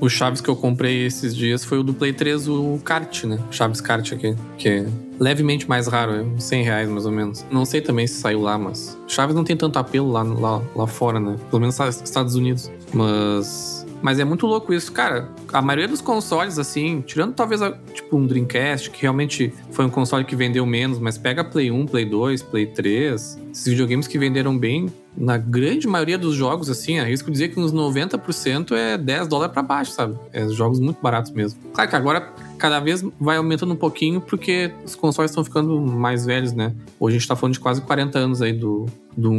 [0.00, 3.38] o Chaves que eu comprei esses dias foi o do Play 3, o kart, né?
[3.50, 4.86] Chaves kart aqui, que é
[5.20, 7.44] levemente mais raro, é 100 reais mais ou menos.
[7.50, 10.86] Não sei também se saiu lá, mas Chaves não tem tanto apelo lá, lá, lá
[10.86, 11.36] fora, né?
[11.50, 12.70] Pelo menos nos Estados Unidos.
[12.92, 15.28] Mas mas é muito louco isso, cara.
[15.52, 17.60] A maioria dos consoles, assim, tirando talvez
[17.94, 21.86] tipo um Dreamcast, que realmente foi um console que vendeu menos, mas pega Play 1,
[21.86, 26.98] Play 2, Play 3, esses videogames que venderam bem, na grande maioria dos jogos, assim,
[26.98, 30.18] arrisco dizer que uns 90% é 10 dólares para baixo, sabe?
[30.32, 31.60] É jogos muito baratos mesmo.
[31.72, 36.24] Claro que agora cada vez vai aumentando um pouquinho porque os consoles estão ficando mais
[36.24, 36.74] velhos, né?
[36.98, 39.32] Hoje a gente tá falando de quase 40 anos aí do, do,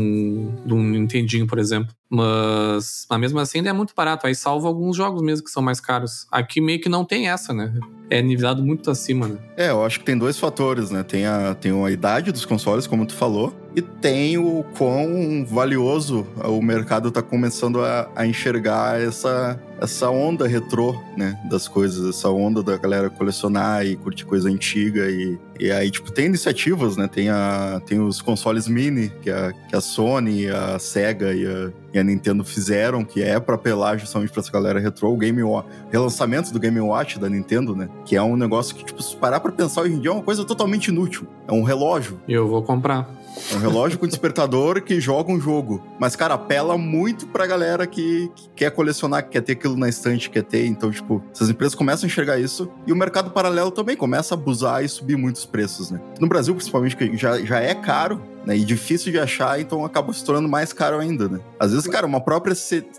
[0.65, 1.93] do Nintendinho, por exemplo.
[2.09, 4.27] Mas, mas mesmo assim ainda é muito barato.
[4.27, 6.27] Aí salva alguns jogos mesmo que são mais caros.
[6.31, 7.73] Aqui meio que não tem essa, né?
[8.09, 9.37] É nivelado muito acima, né?
[9.57, 11.03] É, eu acho que tem dois fatores, né?
[11.03, 16.27] Tem a, tem a idade dos consoles, como tu falou, e tem o quão valioso
[16.43, 22.29] o mercado está começando a, a, enxergar essa, essa onda retrô, né, das coisas, essa
[22.29, 27.05] onda da galera colecionar e curtir coisa antiga e, e aí, tipo, tem iniciativas, né,
[27.05, 31.71] tem, a, tem os consoles mini que a, que a Sony, a Sega e a,
[31.93, 35.43] e a Nintendo fizeram, que é para apelar justamente para essa galera retrô, o Game
[35.43, 39.13] Watch, relançamento do Game Watch da Nintendo, né, que é um negócio que, tipo, se
[39.17, 42.21] parar pra pensar hoje em dia é uma coisa totalmente inútil, é um relógio.
[42.25, 43.05] Eu vou comprar.
[43.51, 45.83] É um relógio com despertador que joga um jogo.
[45.99, 49.89] Mas, cara, apela muito pra galera que, que quer colecionar, que quer ter aquilo na
[49.89, 50.65] estante que é ter.
[50.65, 54.37] Então, tipo, essas empresas começam a enxergar isso e o mercado paralelo também começa a
[54.37, 55.99] abusar e subir muitos preços, né?
[56.19, 58.57] No Brasil, principalmente, que já, já é caro, né?
[58.57, 61.39] E difícil de achar, então acaba se tornando mais caro ainda, né?
[61.59, 62.55] Às vezes, cara, uma própria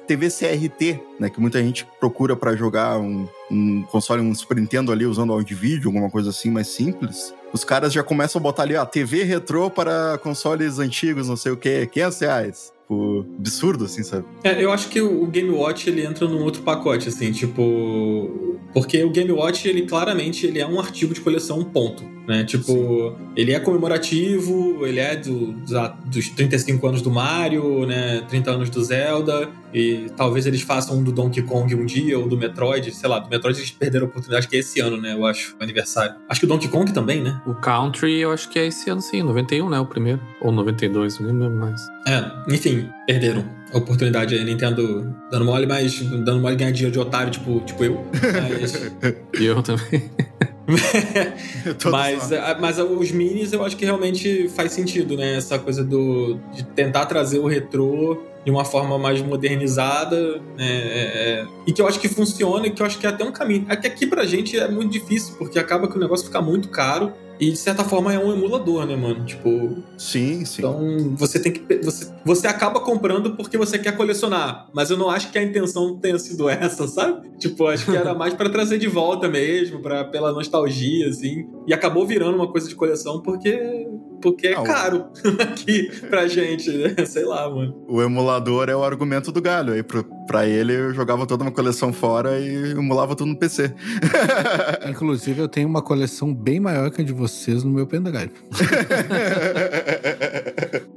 [0.06, 1.30] TV CRT, né?
[1.30, 5.56] Que muita gente procura para jogar um, um console, um Super Nintendo ali usando áudio
[5.56, 7.34] vídeo, alguma coisa assim mais simples.
[7.52, 11.52] Os caras já começam a botar ali, ó, TV retrô para consoles antigos, não sei
[11.52, 14.24] o quê, 500 reais tipo, absurdo, assim, sabe?
[14.42, 18.58] É, eu acho que o Game Watch, ele entra num outro pacote, assim, tipo...
[18.72, 22.44] Porque o Game Watch, ele claramente, ele é um artigo de coleção, ponto, né?
[22.44, 23.16] Tipo, Sim.
[23.36, 25.52] ele é comemorativo, ele é do,
[26.06, 28.22] dos 35 anos do Mario, né?
[28.28, 32.28] 30 anos do Zelda, e talvez eles façam um do Donkey Kong um dia, ou
[32.28, 35.14] do Metroid, sei lá, do Metroid eles perderam a oportunidade, que é esse ano, né?
[35.14, 36.14] Eu acho, o aniversário.
[36.28, 37.40] Acho que o Donkey Kong também, né?
[37.46, 39.78] O Country, eu acho que é esse ano sim, 91, né?
[39.80, 40.20] O primeiro.
[40.40, 41.80] Ou 92, não lembro mais.
[42.06, 46.98] É, enfim, perderam a oportunidade aí, Nintendo dando mole, mas dando mole ganhar dinheiro de
[46.98, 48.04] otário, tipo, tipo eu.
[48.60, 48.92] Mas...
[49.40, 50.10] eu também.
[51.90, 55.36] mas, mas os minis eu acho que realmente faz sentido, né?
[55.36, 60.66] Essa coisa do, de tentar trazer o retrô de uma forma mais modernizada, né?
[60.66, 63.24] É, é, e que eu acho que funciona e que eu acho que é até
[63.24, 63.66] um caminho.
[63.68, 66.68] É que aqui pra gente é muito difícil, porque acaba que o negócio fica muito
[66.68, 69.24] caro e de certa forma é um emulador, né, mano?
[69.24, 69.82] Tipo.
[69.98, 70.60] Sim, sim.
[70.60, 71.76] Então você tem que.
[71.82, 74.68] Você, você acaba comprando porque você quer colecionar.
[74.72, 77.28] Mas eu não acho que a intenção tenha sido essa, sabe?
[77.38, 81.46] Tipo, acho que era mais para trazer de volta mesmo, pra, pela nostalgia, assim.
[81.66, 83.83] E acabou virando uma coisa de coleção porque.
[84.22, 85.06] Porque é caro
[85.38, 87.04] aqui pra gente, né?
[87.04, 87.84] Sei lá, mano.
[87.86, 89.74] O emulador é o argumento do galho.
[89.74, 93.74] Aí pro, pra ele eu jogava toda uma coleção fora e emulava tudo no PC.
[94.88, 98.32] Inclusive, eu tenho uma coleção bem maior que a de você vocês no meu pendrive.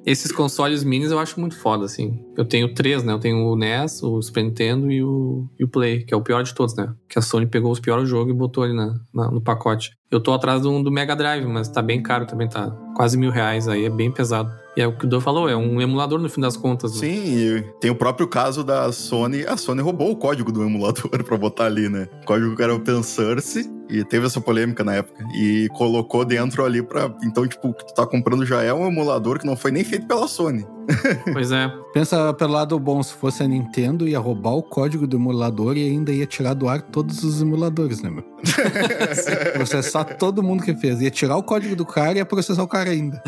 [0.08, 2.18] Esses consoles minis eu acho muito foda, assim.
[2.38, 3.12] Eu tenho três, né?
[3.12, 6.22] Eu tenho o NES, o Super Nintendo e o, e o Play, que é o
[6.22, 6.94] pior de todos, né?
[7.10, 9.92] Que a Sony pegou os piores jogos e botou ali na, na, no pacote.
[10.10, 13.32] Eu tô atrás do, do Mega Drive, mas tá bem caro também, tá quase mil
[13.32, 14.50] reais aí, é bem pesado.
[14.78, 16.94] E é o que o Dan falou, é um emulador no fim das contas.
[16.94, 17.00] Né?
[17.00, 19.46] Sim, tem o próprio caso da Sony.
[19.46, 22.08] A Sony roubou o código do emulador pra botar ali, né?
[22.22, 25.24] O código que era open source e teve essa polêmica na época.
[25.34, 27.14] E colocou dentro ali pra.
[27.24, 29.84] Então, tipo, o que tu tá comprando já é um emulador que não foi nem
[29.84, 30.66] feito pela Sony.
[31.34, 31.70] Pois é.
[31.94, 35.84] Pensa pelo lado bom, se fosse a Nintendo, ia roubar o código do emulador e
[35.84, 38.24] ainda ia tirar do ar todos os emuladores, né, meu?
[39.54, 41.02] processar todo mundo que fez.
[41.02, 43.22] Ia tirar o código do cara e ia processar o cara ainda.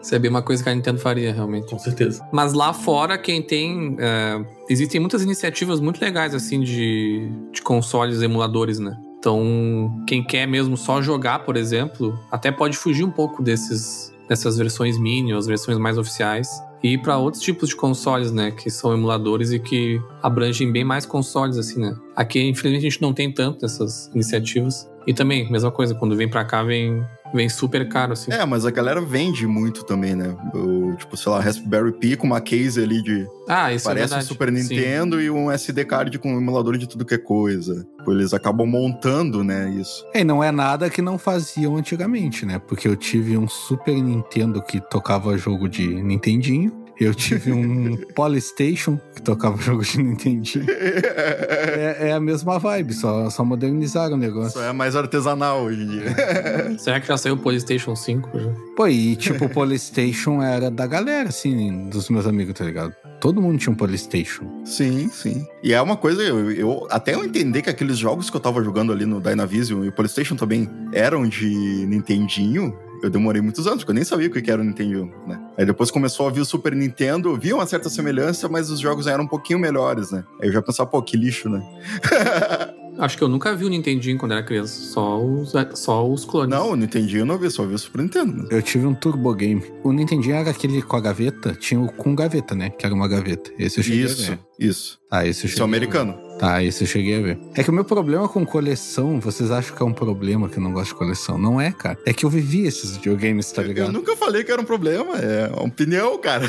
[0.00, 1.68] Isso é bem uma coisa que a Nintendo faria, realmente.
[1.68, 2.26] Com certeza.
[2.32, 3.96] Mas lá fora, quem tem.
[3.98, 8.96] É, existem muitas iniciativas muito legais, assim, de, de consoles emuladores, né?
[9.18, 14.56] Então, quem quer mesmo só jogar, por exemplo, até pode fugir um pouco desses, dessas
[14.56, 16.48] versões mini, as versões mais oficiais,
[16.82, 21.04] e para outros tipos de consoles, né, que são emuladores e que abrangem bem mais
[21.04, 21.94] consoles, assim, né.
[22.16, 24.88] Aqui, infelizmente, a gente não tem tanto dessas iniciativas.
[25.06, 28.32] E também, mesma coisa, quando vem para cá, vem Vem super caro, assim.
[28.32, 30.36] É, mas a galera vende muito também, né?
[30.54, 33.26] O, tipo, sei lá, Raspberry Pi com uma case ali de.
[33.48, 35.22] Ah, isso é Parece é um Super Nintendo Sim.
[35.22, 37.86] e um SD card com um emulador de tudo que é coisa.
[37.98, 40.04] Tipo, eles acabam montando, né, isso.
[40.14, 42.58] É, e não é nada que não faziam antigamente, né?
[42.58, 46.79] Porque eu tive um Super Nintendo que tocava jogo de Nintendinho.
[47.00, 50.66] Eu tive um Polystation que tocava jogo de Nintendinho.
[50.68, 54.52] É, é, a mesma vibe, só, só modernizaram o negócio.
[54.52, 56.14] Só é mais artesanal hoje em dia.
[56.78, 58.38] Será que já saiu o Polystation 5?
[58.38, 58.52] Já?
[58.76, 62.94] Pô, e tipo, o Polystation era da galera, assim, dos meus amigos, tá ligado?
[63.18, 64.44] Todo mundo tinha um Polystation.
[64.64, 65.46] Sim, sim.
[65.62, 68.62] E é uma coisa, eu, eu até eu entender que aqueles jogos que eu tava
[68.62, 71.46] jogando ali no Dynavision e o Polystation também eram de
[71.86, 75.40] Nintendinho, eu demorei muitos anos, porque eu nem sabia o que era o Nintendo, né?
[75.56, 79.06] Aí depois começou a vir o Super Nintendo, via uma certa semelhança, mas os jogos
[79.06, 80.24] eram um pouquinho melhores, né?
[80.40, 81.62] Aí eu já pensava, pô, que lixo, né?
[82.98, 86.50] Acho que eu nunca vi o Nintendinho quando era criança, só os, só os clones.
[86.50, 88.46] Não, o Nintendinho eu não vi, só vi o Super Nintendo.
[88.50, 89.62] Eu tive um Turbo Game.
[89.82, 92.68] O Nintendinho era aquele com a gaveta, tinha o com gaveta, né?
[92.68, 93.50] Que era uma gaveta.
[93.58, 94.40] Esse eu cheguei Isso, a ver.
[94.58, 94.98] isso.
[95.10, 96.29] Ah, esse eu cheguei Isso é americano.
[96.40, 97.38] Tá, esse eu cheguei a ver.
[97.54, 100.62] É que o meu problema com coleção, vocês acham que é um problema que eu
[100.62, 101.36] não gosto de coleção?
[101.36, 101.98] Não é, cara.
[102.06, 103.88] É que eu vivi esses videogames, tá ligado?
[103.88, 106.46] Eu nunca falei que era um problema, é uma opinião, cara.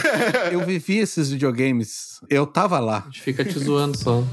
[0.50, 2.22] eu vivi esses videogames.
[2.30, 3.00] Eu tava lá.
[3.00, 4.24] A gente fica te zoando só.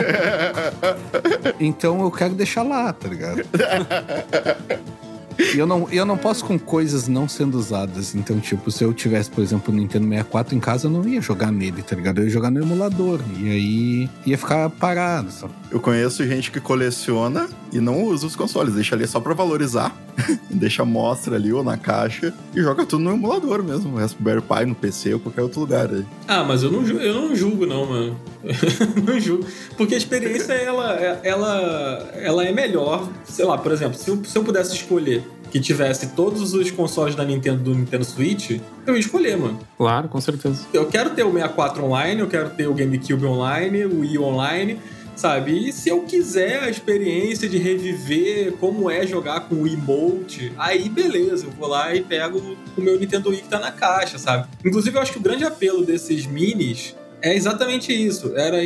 [1.58, 3.40] então eu quero deixar lá, tá ligado?
[5.38, 8.14] E eu não, eu não posso com coisas não sendo usadas.
[8.14, 11.20] Então, tipo, se eu tivesse, por exemplo, o Nintendo 64 em casa, eu não ia
[11.20, 12.18] jogar nele, tá ligado?
[12.18, 13.20] Eu ia jogar no emulador.
[13.38, 15.30] E aí ia ficar parado.
[15.30, 15.52] Sabe?
[15.70, 19.94] Eu conheço gente que coleciona e não usa os consoles, deixa ali só pra valorizar,
[20.50, 24.64] deixa a mostra ali ou na caixa e joga tudo no emulador mesmo, Raspberry Pi
[24.64, 26.04] no PC ou qualquer outro lugar aí.
[26.26, 28.16] Ah, mas eu não, eu não julgo não, mano.
[29.06, 29.44] não julgo.
[29.76, 34.36] Porque a experiência, ela, ela, ela é melhor, sei lá, por exemplo, se eu, se
[34.36, 39.00] eu pudesse escolher que tivesse todos os consoles da Nintendo do Nintendo Switch, eu ia
[39.00, 39.58] escolher, mano.
[39.76, 40.66] Claro, com certeza.
[40.72, 44.80] Eu quero ter o 64 online, eu quero ter o GameCube online, o Wii online,
[45.16, 45.68] sabe?
[45.68, 50.88] E se eu quiser a experiência de reviver como é jogar com o emote, aí
[50.88, 54.48] beleza, eu vou lá e pego o meu Nintendo Wii que tá na caixa, sabe?
[54.64, 58.32] Inclusive, eu acho que o grande apelo desses minis é exatamente isso.
[58.36, 58.58] Era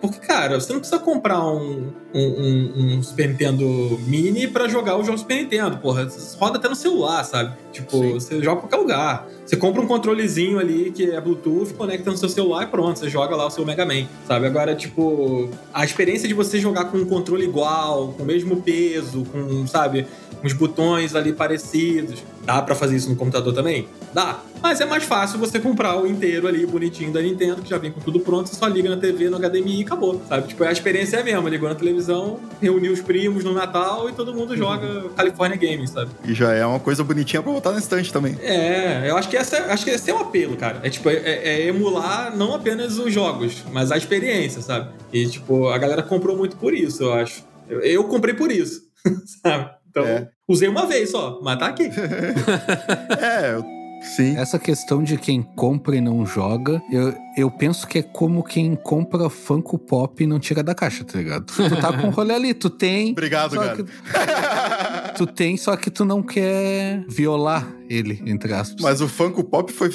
[0.00, 3.66] porque, cara, você não precisa comprar um, um, um, um Super Nintendo
[4.06, 6.08] Mini para jogar o jogo Super Nintendo, porra.
[6.38, 7.56] Roda até no celular, sabe?
[7.72, 8.12] Tipo, Sim.
[8.14, 9.26] você joga em qualquer lugar.
[9.48, 13.08] Você compra um controlezinho ali que é Bluetooth, conecta no seu celular e pronto, você
[13.08, 14.46] joga lá o seu Mega Man, sabe?
[14.46, 19.24] Agora, tipo, a experiência de você jogar com um controle igual, com o mesmo peso,
[19.24, 20.06] com, sabe,
[20.44, 22.22] uns botões ali parecidos.
[22.44, 23.88] Dá para fazer isso no computador também?
[24.12, 24.40] Dá.
[24.62, 27.92] Mas é mais fácil você comprar o inteiro ali, bonitinho da Nintendo, que já vem
[27.92, 30.48] com tudo pronto, você só liga na TV, no HDMI e acabou, sabe?
[30.48, 31.48] Tipo, a experiência é a mesma.
[31.48, 35.08] Ligou na televisão, reuniu os primos no Natal e todo mundo joga uhum.
[35.10, 36.10] California Games, sabe?
[36.24, 38.36] E já é uma coisa bonitinha pra botar na estante também.
[38.40, 40.80] É, eu acho que, essa, acho que esse é o apelo, cara.
[40.82, 44.90] É tipo, é, é emular não apenas os jogos, mas a experiência, sabe?
[45.12, 47.44] E, tipo, a galera comprou muito por isso, eu acho.
[47.68, 48.82] Eu, eu comprei por isso,
[49.42, 49.70] sabe?
[49.88, 50.28] Então, é.
[50.46, 51.84] usei uma vez só, mas tá aqui.
[53.20, 54.36] é, Sim.
[54.36, 58.74] Essa questão de quem compra e não joga, eu, eu penso que é como quem
[58.74, 61.46] compra Funko Pop e não tira da caixa, tá ligado?
[61.46, 63.12] Tu tá com o rolê ali, tu tem.
[63.12, 63.76] Obrigado, cara.
[63.76, 65.16] Que...
[65.16, 68.82] tu tem, só que tu não quer violar ele, entre aspas.
[68.82, 69.88] Mas o Funko Pop foi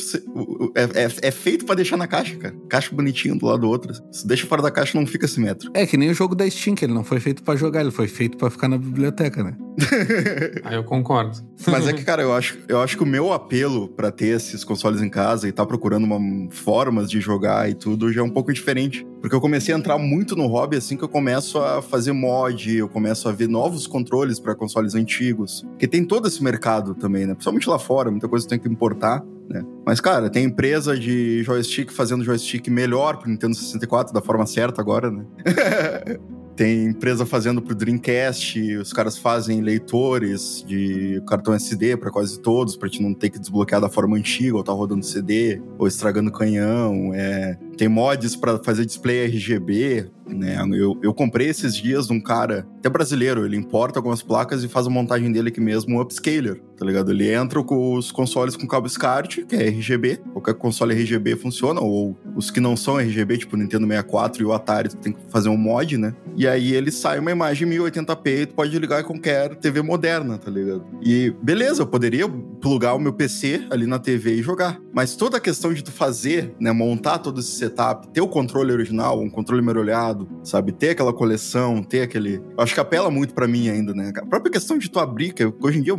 [0.75, 2.56] é, é, é feito para deixar na caixa, cara.
[2.69, 3.93] Caixa bonitinho do lado do outro.
[4.12, 5.75] Se deixa fora da caixa, não fica simétrico.
[5.75, 7.91] É que nem o jogo da Steam, que ele não foi feito para jogar, ele
[7.91, 9.56] foi feito para ficar na biblioteca, né?
[10.63, 11.38] Aí eu concordo.
[11.67, 14.63] Mas é que, cara, eu acho, eu acho que o meu apelo para ter esses
[14.63, 16.19] consoles em casa e tá procurando uma,
[16.51, 17.33] formas de jogar
[17.69, 19.06] e tudo já é um pouco diferente.
[19.22, 22.76] Porque eu comecei a entrar muito no hobby assim que eu começo a fazer mod,
[22.76, 25.65] eu começo a ver novos controles para consoles antigos.
[25.80, 27.34] Que tem todo esse mercado também, né?
[27.34, 29.24] Principalmente lá fora, muita coisa tem que importar.
[29.50, 29.63] Né?
[29.86, 34.82] Mas, cara, tem empresa de joystick fazendo joystick melhor pro Nintendo 64 da forma certa
[34.82, 35.26] agora, né?
[36.55, 42.75] Tem empresa fazendo pro Dreamcast, os caras fazem leitores de cartão SD para quase todos,
[42.75, 46.31] pra gente não ter que desbloquear da forma antiga, ou tá rodando CD, ou estragando
[46.31, 47.11] canhão.
[47.13, 47.57] É...
[47.77, 50.57] Tem mods para fazer display RGB, né?
[50.73, 54.67] Eu, eu comprei esses dias de um cara, até brasileiro, ele importa algumas placas e
[54.67, 57.12] faz a montagem dele aqui mesmo, um upscaler, tá ligado?
[57.12, 61.81] Ele entra com os consoles com cabo SCART, que é RGB, qualquer console RGB funciona,
[61.81, 65.19] ou os que não são RGB, tipo Nintendo 64 e o Atari, tu tem que
[65.29, 66.13] fazer um mod, né?
[66.36, 70.38] E aí ele sai uma imagem 1080p e tu pode ligar em qualquer TV moderna,
[70.38, 70.86] tá ligado?
[71.01, 72.27] E beleza, eu poderia
[72.62, 75.91] plugar o meu PC ali na TV e jogar, mas toda a questão de tu
[75.91, 80.71] fazer, né, montar todo esse setup, ter o controle original, um controle mergulhado, sabe?
[80.71, 82.36] Ter aquela coleção, ter aquele.
[82.36, 84.12] Eu acho que apela muito para mim ainda, né?
[84.15, 85.95] A própria questão de tu abrir, que hoje em dia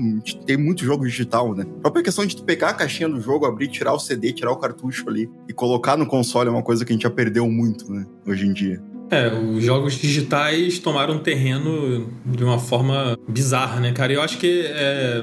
[0.47, 1.65] tem muito jogo digital, né?
[1.79, 4.53] A própria questão de tu pegar a caixinha do jogo, abrir, tirar o CD, tirar
[4.53, 7.49] o cartucho ali e colocar no console é uma coisa que a gente já perdeu
[7.49, 8.07] muito, né?
[8.27, 8.83] Hoje em dia.
[9.11, 14.13] É, os jogos digitais tomaram terreno de uma forma bizarra, né, cara?
[14.13, 15.23] Eu acho que é,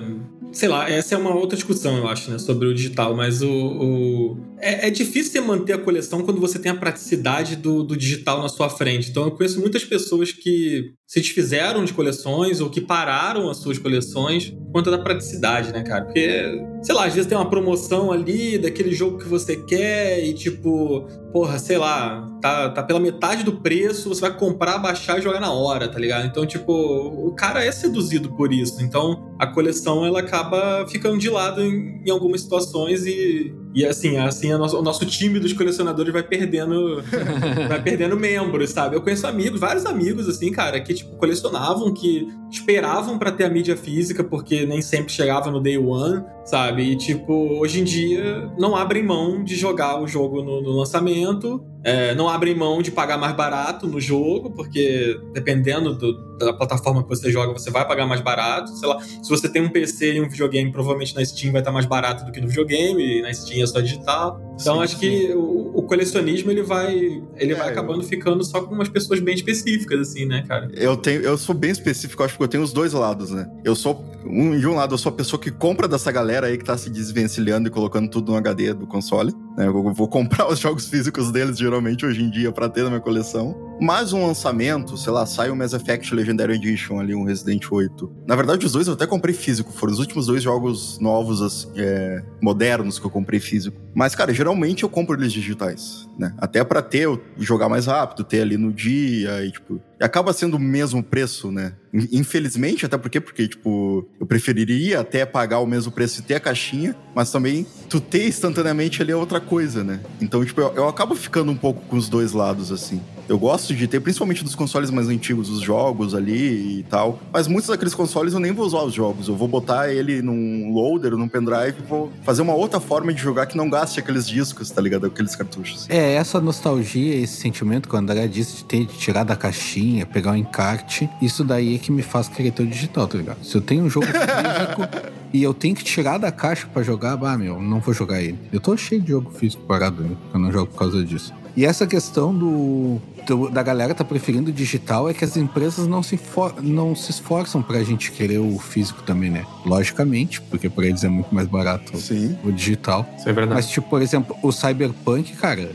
[0.51, 3.49] sei lá, essa é uma outra discussão, eu acho, né, sobre o digital, mas o.
[3.49, 4.37] o...
[4.61, 8.41] É, é, difícil você manter a coleção quando você tem a praticidade do, do digital
[8.41, 9.09] na sua frente.
[9.09, 13.79] Então eu conheço muitas pessoas que se desfizeram de coleções ou que pararam as suas
[13.79, 16.05] coleções por conta da praticidade, né, cara?
[16.05, 20.33] Porque, sei lá, às vezes tem uma promoção ali daquele jogo que você quer e
[20.33, 25.21] tipo, porra, sei lá, tá, tá pela metade do preço, você vai comprar, baixar e
[25.21, 26.27] jogar na hora, tá ligado?
[26.27, 28.81] Então, tipo, o cara é seduzido por isso.
[28.81, 34.17] Então, a coleção ela acaba ficando de lado em, em algumas situações e e assim,
[34.17, 37.01] assim nosso, o nosso time dos colecionadores vai perdendo
[37.67, 38.95] vai perdendo membros, sabe?
[38.95, 43.49] Eu conheço amigos, vários amigos assim, cara, que tipo colecionavam, que esperavam para ter a
[43.49, 46.83] mídia física porque nem sempre chegava no day one, sabe?
[46.83, 51.63] E tipo, hoje em dia não abrem mão de jogar o jogo no, no lançamento
[51.83, 57.01] é, não abrem mão de pagar mais barato no jogo, porque dependendo do, da plataforma
[57.01, 58.69] que você joga, você vai pagar mais barato.
[58.71, 61.71] Sei lá, se você tem um PC e um videogame, provavelmente na Steam vai estar
[61.71, 64.39] mais barato do que no videogame, e na Steam é só digital.
[64.61, 64.99] Então sim, acho sim.
[64.99, 68.07] que o, o, colecionismo ele vai ele é, vai acabando eu...
[68.07, 70.69] ficando só com umas pessoas bem específicas, assim, né, cara?
[70.73, 73.49] Eu tenho, eu sou bem específico, acho que eu tenho os dois lados, né?
[73.63, 76.57] Eu sou, um, de um lado, eu sou a pessoa que compra dessa galera aí
[76.57, 79.33] que tá se desvencilhando e colocando tudo no HD do console.
[79.57, 79.67] Né?
[79.67, 83.01] Eu vou comprar os jogos físicos deles geralmente hoje em dia para ter na minha
[83.01, 83.70] coleção.
[83.81, 88.11] Mais um lançamento, sei lá, sai o Mass Effect Legendary Edition ali, um Resident 8.
[88.27, 89.73] Na verdade, os dois eu até comprei físico.
[89.73, 93.75] Foram os últimos dois jogos novos, assim, é, modernos que eu comprei físico.
[93.95, 96.31] Mas, cara, geralmente eu compro eles digitais, né?
[96.37, 97.09] Até para ter,
[97.39, 99.81] jogar mais rápido, ter ali no dia e, tipo...
[99.99, 101.73] Acaba sendo o mesmo preço, né?
[102.11, 106.39] Infelizmente, até porque, porque, tipo, eu preferiria até pagar o mesmo preço e ter a
[106.39, 109.99] caixinha, mas também tu ter instantaneamente ali é outra coisa, né?
[110.21, 113.01] Então, tipo, eu, eu acabo ficando um pouco com os dois lados, assim.
[113.31, 117.17] Eu gosto de ter, principalmente dos consoles mais antigos, os jogos ali e tal.
[117.31, 119.29] Mas muitos daqueles consoles eu nem vou usar os jogos.
[119.29, 123.45] Eu vou botar ele num loader, num pendrive, vou fazer uma outra forma de jogar
[123.45, 125.05] que não gaste aqueles discos, tá ligado?
[125.05, 125.87] Aqueles cartuchos.
[125.89, 130.05] É, essa nostalgia, esse sentimento que o André disse de ter de tirar da caixinha,
[130.05, 133.17] pegar o um encarte, isso daí é que me faz querer ter o digital, tá
[133.17, 133.45] ligado?
[133.45, 137.15] Se eu tenho um jogo físico e eu tenho que tirar da caixa para jogar,
[137.15, 138.37] bah, meu, não vou jogar ele.
[138.51, 140.17] Eu tô cheio de jogo físico parado, né?
[140.33, 141.33] Eu não jogo por causa disso.
[141.55, 146.03] E essa questão do, do, da galera tá preferindo digital é que as empresas não
[146.03, 149.45] se, for, não se esforçam pra gente querer o físico também, né?
[149.65, 152.37] Logicamente, porque pra eles é muito mais barato Sim.
[152.43, 153.07] o digital.
[153.17, 153.55] Isso é verdade.
[153.55, 155.69] Mas, tipo, por exemplo, o Cyberpunk, cara,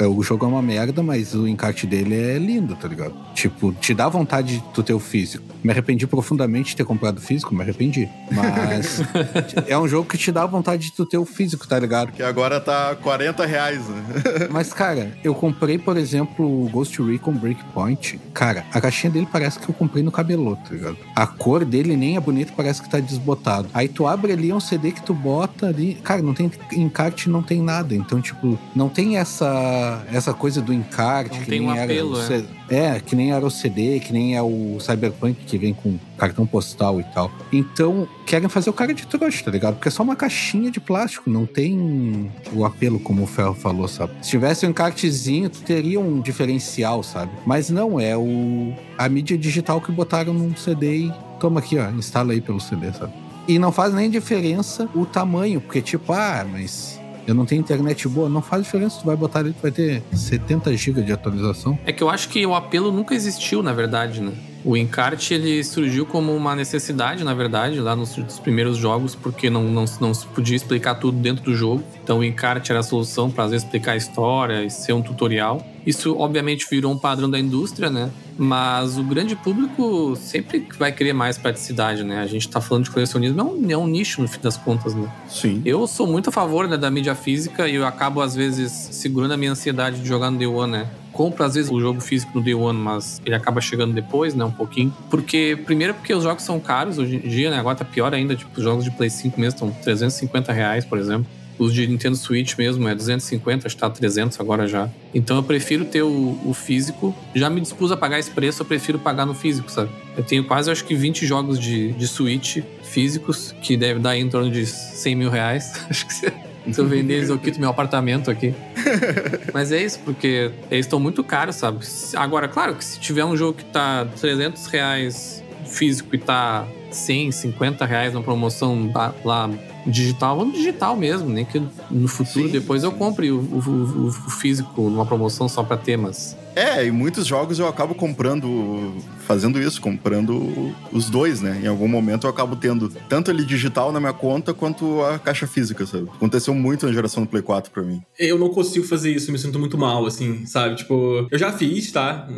[0.00, 3.14] o jogo é uma merda, mas o encarte dele é lindo, tá ligado?
[3.34, 5.44] Tipo, te dá vontade de tu ter o físico.
[5.62, 8.08] Me arrependi profundamente de ter comprado físico, me arrependi.
[8.30, 9.00] Mas
[9.68, 12.12] é um jogo que te dá vontade de tu ter o físico, tá ligado?
[12.12, 14.04] Que agora tá 40 reais, né?
[14.50, 18.20] mas, cara, eu comprei, por exemplo, o Ghost Recon Breakpoint.
[18.34, 20.96] Cara, a caixinha dele parece que eu comprei no cabelo, tá ligado?
[21.14, 23.68] A cor dele nem é bonita, parece que tá desbotado.
[23.72, 25.94] Aí tu abre ali, é um CD que tu bota ali.
[26.02, 27.94] Cara, não tem encarte, não tem nada.
[27.94, 31.36] Então, tipo, não tem essa, essa coisa do encarte.
[31.36, 32.96] Não que tem nem um era apelo, o é.
[32.96, 36.46] É, que nem era o CD, que nem é o Cyberpunk que vem com cartão
[36.46, 37.32] postal e tal.
[37.52, 39.74] Então, querem fazer o cara de trouxa, tá ligado?
[39.74, 43.88] Porque é só uma caixinha de plástico, não tem o apelo, como o Ferro falou,
[43.88, 44.12] sabe?
[44.22, 47.32] Se tivesse um encartezinho, tu teria um diferencial, sabe?
[47.44, 51.90] Mas não, é o a mídia digital que botaram num CD e toma aqui, ó,
[51.90, 53.12] instala aí pelo CD, sabe?
[53.48, 58.06] E não faz nem diferença o tamanho, porque tipo, ah, mas eu não tenho internet
[58.06, 61.76] boa, não faz diferença, tu vai botar ali, tu vai ter 70 GB de atualização.
[61.84, 64.32] É que eu acho que o apelo nunca existiu, na verdade, né?
[64.64, 69.50] O encarte ele surgiu como uma necessidade, na verdade, lá nos, nos primeiros jogos, porque
[69.50, 71.82] não, não, não se podia explicar tudo dentro do jogo.
[72.02, 75.02] Então o encarte era a solução para às vezes explicar a história e ser um
[75.02, 75.66] tutorial.
[75.84, 78.10] Isso obviamente virou um padrão da indústria, né?
[78.38, 82.20] Mas o grande público sempre vai querer mais praticidade, né?
[82.20, 84.94] A gente tá falando de colecionismo, é um, é um nicho no fim das contas,
[84.94, 85.10] né?
[85.28, 85.60] Sim.
[85.64, 89.32] Eu sou muito a favor né, da mídia física e eu acabo, às vezes, segurando
[89.32, 90.88] a minha ansiedade de jogar no Day One, né?
[91.12, 94.44] Compro, às vezes, o jogo físico no Day One, mas ele acaba chegando depois, né?
[94.44, 94.94] Um pouquinho.
[95.10, 97.58] Porque, primeiro, porque os jogos são caros hoje em dia, né?
[97.58, 98.34] Agora tá pior ainda.
[98.34, 101.26] Tipo, os jogos de Play 5 mesmo estão 350 reais, por exemplo.
[101.58, 104.88] Os de Nintendo Switch mesmo é 250, acho que tá 300 agora já.
[105.14, 107.14] Então eu prefiro ter o, o físico.
[107.34, 109.90] Já me dispus a pagar esse preço, eu prefiro pagar no físico, sabe?
[110.16, 114.28] Eu tenho quase, acho que 20 jogos de, de Switch físicos, que deve dar em
[114.28, 115.72] torno de 100 mil reais.
[115.88, 116.32] Acho que
[116.70, 118.54] se, eu vender eles, eu quito meu apartamento aqui.
[119.52, 121.84] Mas é isso, porque eles estão muito caros, sabe?
[122.16, 127.32] Agora, claro que se tiver um jogo que tá 300 reais físico e tá 100,
[127.32, 128.90] 50 reais na promoção
[129.24, 129.50] lá
[129.86, 131.60] digital, vamos digital mesmo, nem que
[131.90, 132.98] no futuro Sim, depois eu sim.
[132.98, 137.26] compre o, o- o- o físico numa promoção só pra ter, mas É, e muitos
[137.26, 138.92] jogos eu acabo comprando,
[139.26, 141.60] fazendo isso, comprando os dois, né?
[141.64, 145.46] Em algum momento eu acabo tendo tanto ele digital na minha conta quanto a caixa
[145.46, 146.08] física, sabe?
[146.14, 148.02] Aconteceu muito na geração do Play 4 pra mim.
[148.18, 150.76] Eu não consigo fazer isso, eu me sinto muito mal, assim, sabe?
[150.76, 152.28] Tipo, eu já fiz, tá?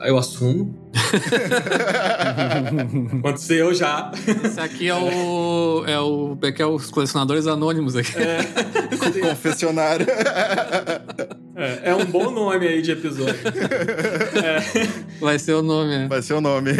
[0.00, 0.90] Eu assumo.
[3.18, 4.10] Aconteceu já.
[4.44, 8.12] esse aqui é o é o é que é os colecionadores anônimos aqui.
[9.20, 10.06] Confessionário.
[11.54, 13.38] É, é um bom nome aí de episódio.
[15.20, 16.08] Vai ser o nome, é.
[16.08, 16.72] Vai ser o nome.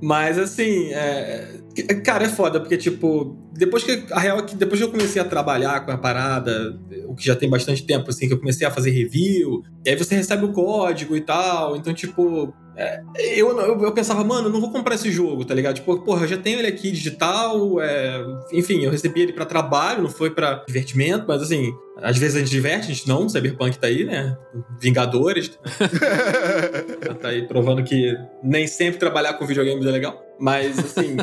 [0.00, 1.59] Mas assim, é...
[2.04, 4.04] cara, é foda, porque, tipo, depois que.
[4.10, 7.24] A real é que depois que eu comecei a trabalhar com a parada, o que
[7.24, 10.44] já tem bastante tempo, assim, que eu comecei a fazer review, e aí você recebe
[10.44, 12.52] o código e tal, então, tipo.
[12.76, 13.02] é,
[13.36, 15.76] eu, eu, eu pensava, mano, eu não vou comprar esse jogo, tá ligado?
[15.76, 20.02] Tipo, porra, eu já tenho ele aqui digital, é, enfim, eu recebi ele pra trabalho,
[20.02, 21.72] não foi pra divertimento, mas assim,
[22.02, 24.36] às vezes a gente diverte, a gente não, Cyberpunk tá aí, né?
[24.80, 25.58] Vingadores,
[27.20, 30.22] tá aí provando que nem sempre trabalhar com videogames é legal.
[30.38, 31.16] Mas, assim,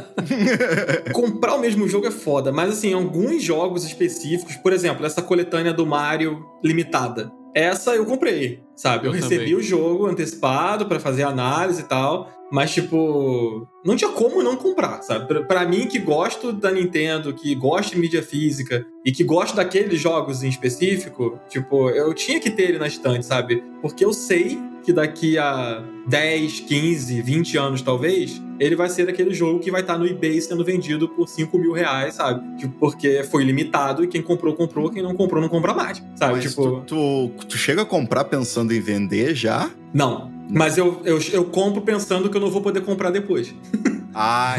[1.11, 2.51] comprar o mesmo jogo é foda.
[2.51, 7.31] Mas, assim, alguns jogos específicos, por exemplo, essa coletânea do Mario limitada.
[7.55, 9.07] Essa eu comprei, sabe?
[9.07, 9.55] Eu, Eu recebi também.
[9.55, 12.29] o jogo antecipado pra fazer análise e tal.
[12.51, 15.27] Mas, tipo, não tinha como não comprar, sabe?
[15.27, 19.55] Pra, pra mim, que gosto da Nintendo, que gosto de mídia física e que gosto
[19.55, 23.63] daqueles jogos em específico, tipo, eu tinha que ter ele na estante, sabe?
[23.81, 29.33] Porque eu sei que daqui a 10, 15, 20 anos, talvez, ele vai ser aquele
[29.33, 32.57] jogo que vai estar no eBay sendo vendido por 5 mil reais, sabe?
[32.57, 36.35] Tipo, porque foi limitado e quem comprou, comprou, quem não comprou, não compra mais, sabe?
[36.35, 36.81] Mas tipo.
[36.87, 39.69] tu, tu, tu chega a comprar pensando em vender já?
[39.93, 40.36] Não.
[40.49, 43.53] Mas eu, eu, eu compro pensando que eu não vou poder comprar depois.
[44.19, 44.55] Ah,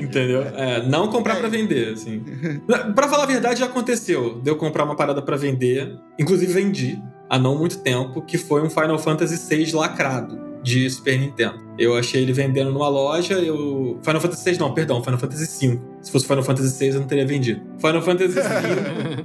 [0.00, 0.40] Entendeu?
[0.40, 2.24] É, não comprar pra vender, assim.
[2.96, 5.94] Pra falar a verdade, já aconteceu de eu comprar uma parada pra vender.
[6.18, 11.18] Inclusive, vendi há não muito tempo, que foi um Final Fantasy VI lacrado de Super
[11.18, 11.60] Nintendo.
[11.78, 13.98] Eu achei ele vendendo numa loja, eu...
[14.02, 15.80] Final Fantasy VI não, perdão, Final Fantasy V.
[16.02, 17.60] Se fosse Final Fantasy VI, eu não teria vendido.
[17.78, 18.42] Final Fantasy V,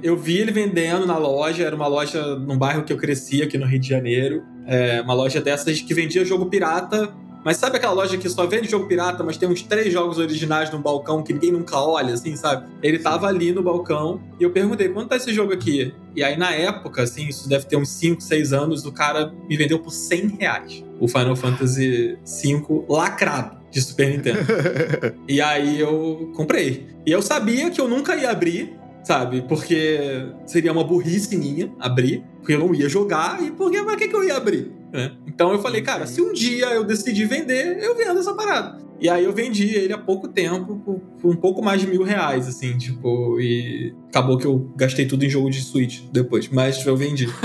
[0.02, 3.58] eu vi ele vendendo na loja, era uma loja num bairro que eu cresci aqui
[3.58, 4.42] no Rio de Janeiro.
[4.66, 7.12] É, uma loja dessas que vendia jogo pirata
[7.44, 10.70] mas sabe aquela loja que só vende jogo pirata, mas tem uns três jogos originais
[10.70, 12.66] no balcão que ninguém nunca olha, assim, sabe?
[12.82, 15.94] Ele tava ali no balcão e eu perguntei, quanto tá esse jogo aqui?
[16.16, 19.56] E aí, na época, assim, isso deve ter uns 5, 6 anos, o cara me
[19.58, 20.82] vendeu por 100 reais.
[21.04, 24.38] O Final Fantasy V lacrado de Super Nintendo.
[25.28, 26.86] e aí eu comprei.
[27.04, 29.42] E eu sabia que eu nunca ia abrir, sabe?
[29.42, 29.98] Porque
[30.46, 34.16] seria uma burrice minha abrir, porque eu não ia jogar e porque pra que, que
[34.16, 34.72] eu ia abrir?
[34.90, 35.12] Né?
[35.26, 38.82] Então eu falei, cara, se um dia eu decidir vender, eu vendo essa parada.
[38.98, 42.02] E aí eu vendi ele há pouco tempo por, por, um pouco mais de mil
[42.02, 46.86] reais, assim, tipo, e acabou que eu gastei tudo em jogo de Switch depois, mas
[46.86, 47.26] eu vendi.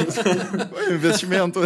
[0.70, 1.60] Foi um investimento.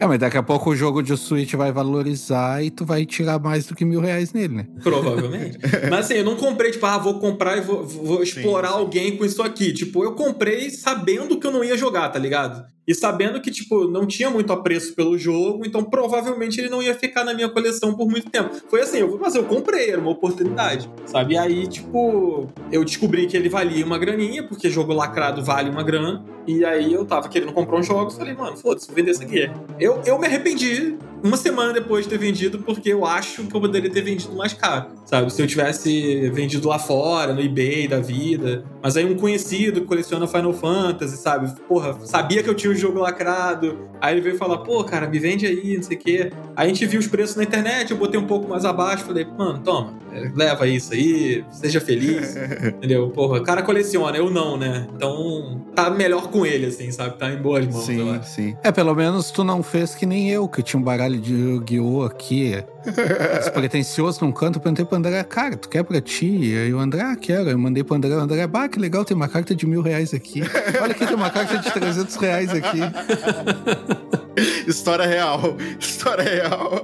[0.00, 3.38] É, mas daqui a pouco o jogo de Switch vai valorizar e tu vai tirar
[3.40, 4.66] mais do que mil reais nele, né?
[4.82, 5.58] Provavelmente.
[5.90, 8.80] mas assim, eu não comprei, tipo, ah, vou comprar e vou, vou explorar sim, sim.
[8.80, 9.72] alguém com isso aqui.
[9.72, 12.64] Tipo, eu comprei sabendo que eu não ia jogar, tá ligado?
[12.88, 16.94] E sabendo que, tipo, não tinha muito apreço pelo jogo, então provavelmente ele não ia
[16.94, 18.56] ficar na minha coleção por muito tempo.
[18.66, 21.34] Foi assim, eu, mas eu comprei, era uma oportunidade, sabe?
[21.34, 25.82] E aí, tipo, eu descobri que ele valia uma graninha, porque jogo lacrado vale uma
[25.82, 26.24] grana.
[26.46, 29.50] E aí eu tava querendo comprar um jogo, falei, mano, foda-se, vou vender isso aqui.
[29.78, 33.60] Eu, eu me arrependi uma semana depois de ter vendido, porque eu acho que eu
[33.60, 35.30] poderia ter vendido mais caro, sabe?
[35.30, 38.64] Se eu tivesse vendido lá fora, no eBay da vida.
[38.82, 41.52] Mas aí um conhecido que coleciona Final Fantasy, sabe?
[41.68, 43.88] Porra, sabia que eu tinha jogo lacrado.
[44.00, 46.32] Aí ele veio falar, pô, cara, me vende aí, não sei o quê.
[46.56, 49.26] Aí a gente viu os preços na internet, eu botei um pouco mais abaixo, falei,
[49.36, 49.94] mano, toma,
[50.34, 52.36] leva isso aí, seja feliz.
[52.78, 53.10] Entendeu?
[53.10, 54.86] Porra, o cara coleciona, eu não, né?
[54.94, 57.18] Então tá melhor com ele, assim, sabe?
[57.18, 58.56] Tá em boas mãos, sim, Sim.
[58.62, 62.02] É, pelo menos tu não fez que nem eu, que tinha um baralho de Yu-Gi-Oh!
[62.02, 62.62] aqui.
[63.38, 66.26] Despretensioso num canto, eu perguntei pro André, cara, tu quer pra ti?
[66.26, 67.50] E aí o André, ah, quero.
[67.50, 70.14] Eu mandei pro André, o André, bah, que legal, tem uma carta de mil reais
[70.14, 70.42] aqui.
[70.80, 72.67] Olha aqui, tem uma carta de 300 reais aqui.
[74.66, 75.56] História real.
[75.78, 76.82] História real.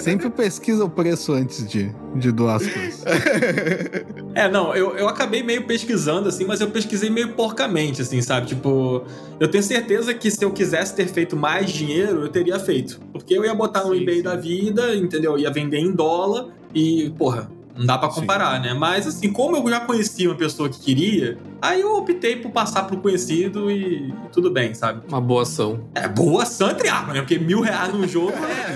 [0.00, 3.04] Sempre pesquisa o preço antes de, de doar as coisas.
[4.34, 8.48] É, não, eu, eu acabei meio pesquisando, assim, mas eu pesquisei meio porcamente, assim, sabe?
[8.48, 9.04] Tipo,
[9.38, 13.00] eu tenho certeza que se eu quisesse ter feito mais dinheiro, eu teria feito.
[13.12, 14.22] Porque eu ia botar no sim, eBay sim.
[14.22, 15.34] da vida, entendeu?
[15.34, 18.68] Eu ia vender em dólar e, porra, não dá para comparar, Sim.
[18.68, 18.74] né?
[18.74, 22.84] Mas assim, como eu já conhecia uma pessoa que queria, aí eu optei por passar
[22.84, 25.02] pro conhecido e, e tudo bem, sabe?
[25.08, 25.84] Uma boa ação.
[25.94, 27.20] É boa ação entre aspas, né?
[27.20, 28.32] Porque mil reais num jogo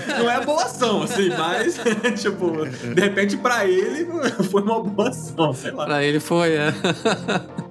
[0.07, 1.79] não é boa ação, assim, mas,
[2.21, 4.05] tipo, de repente pra ele
[4.51, 5.85] foi uma boa ação, sei lá.
[5.85, 6.73] Pra ele foi, é.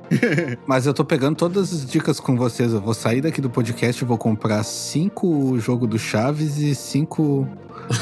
[0.67, 2.73] Mas eu tô pegando todas as dicas com vocês.
[2.73, 7.47] Eu vou sair daqui do podcast e vou comprar cinco jogos do Chaves e cinco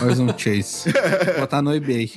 [0.03, 0.93] Horizon Chase.
[1.39, 2.11] Botar no eBay.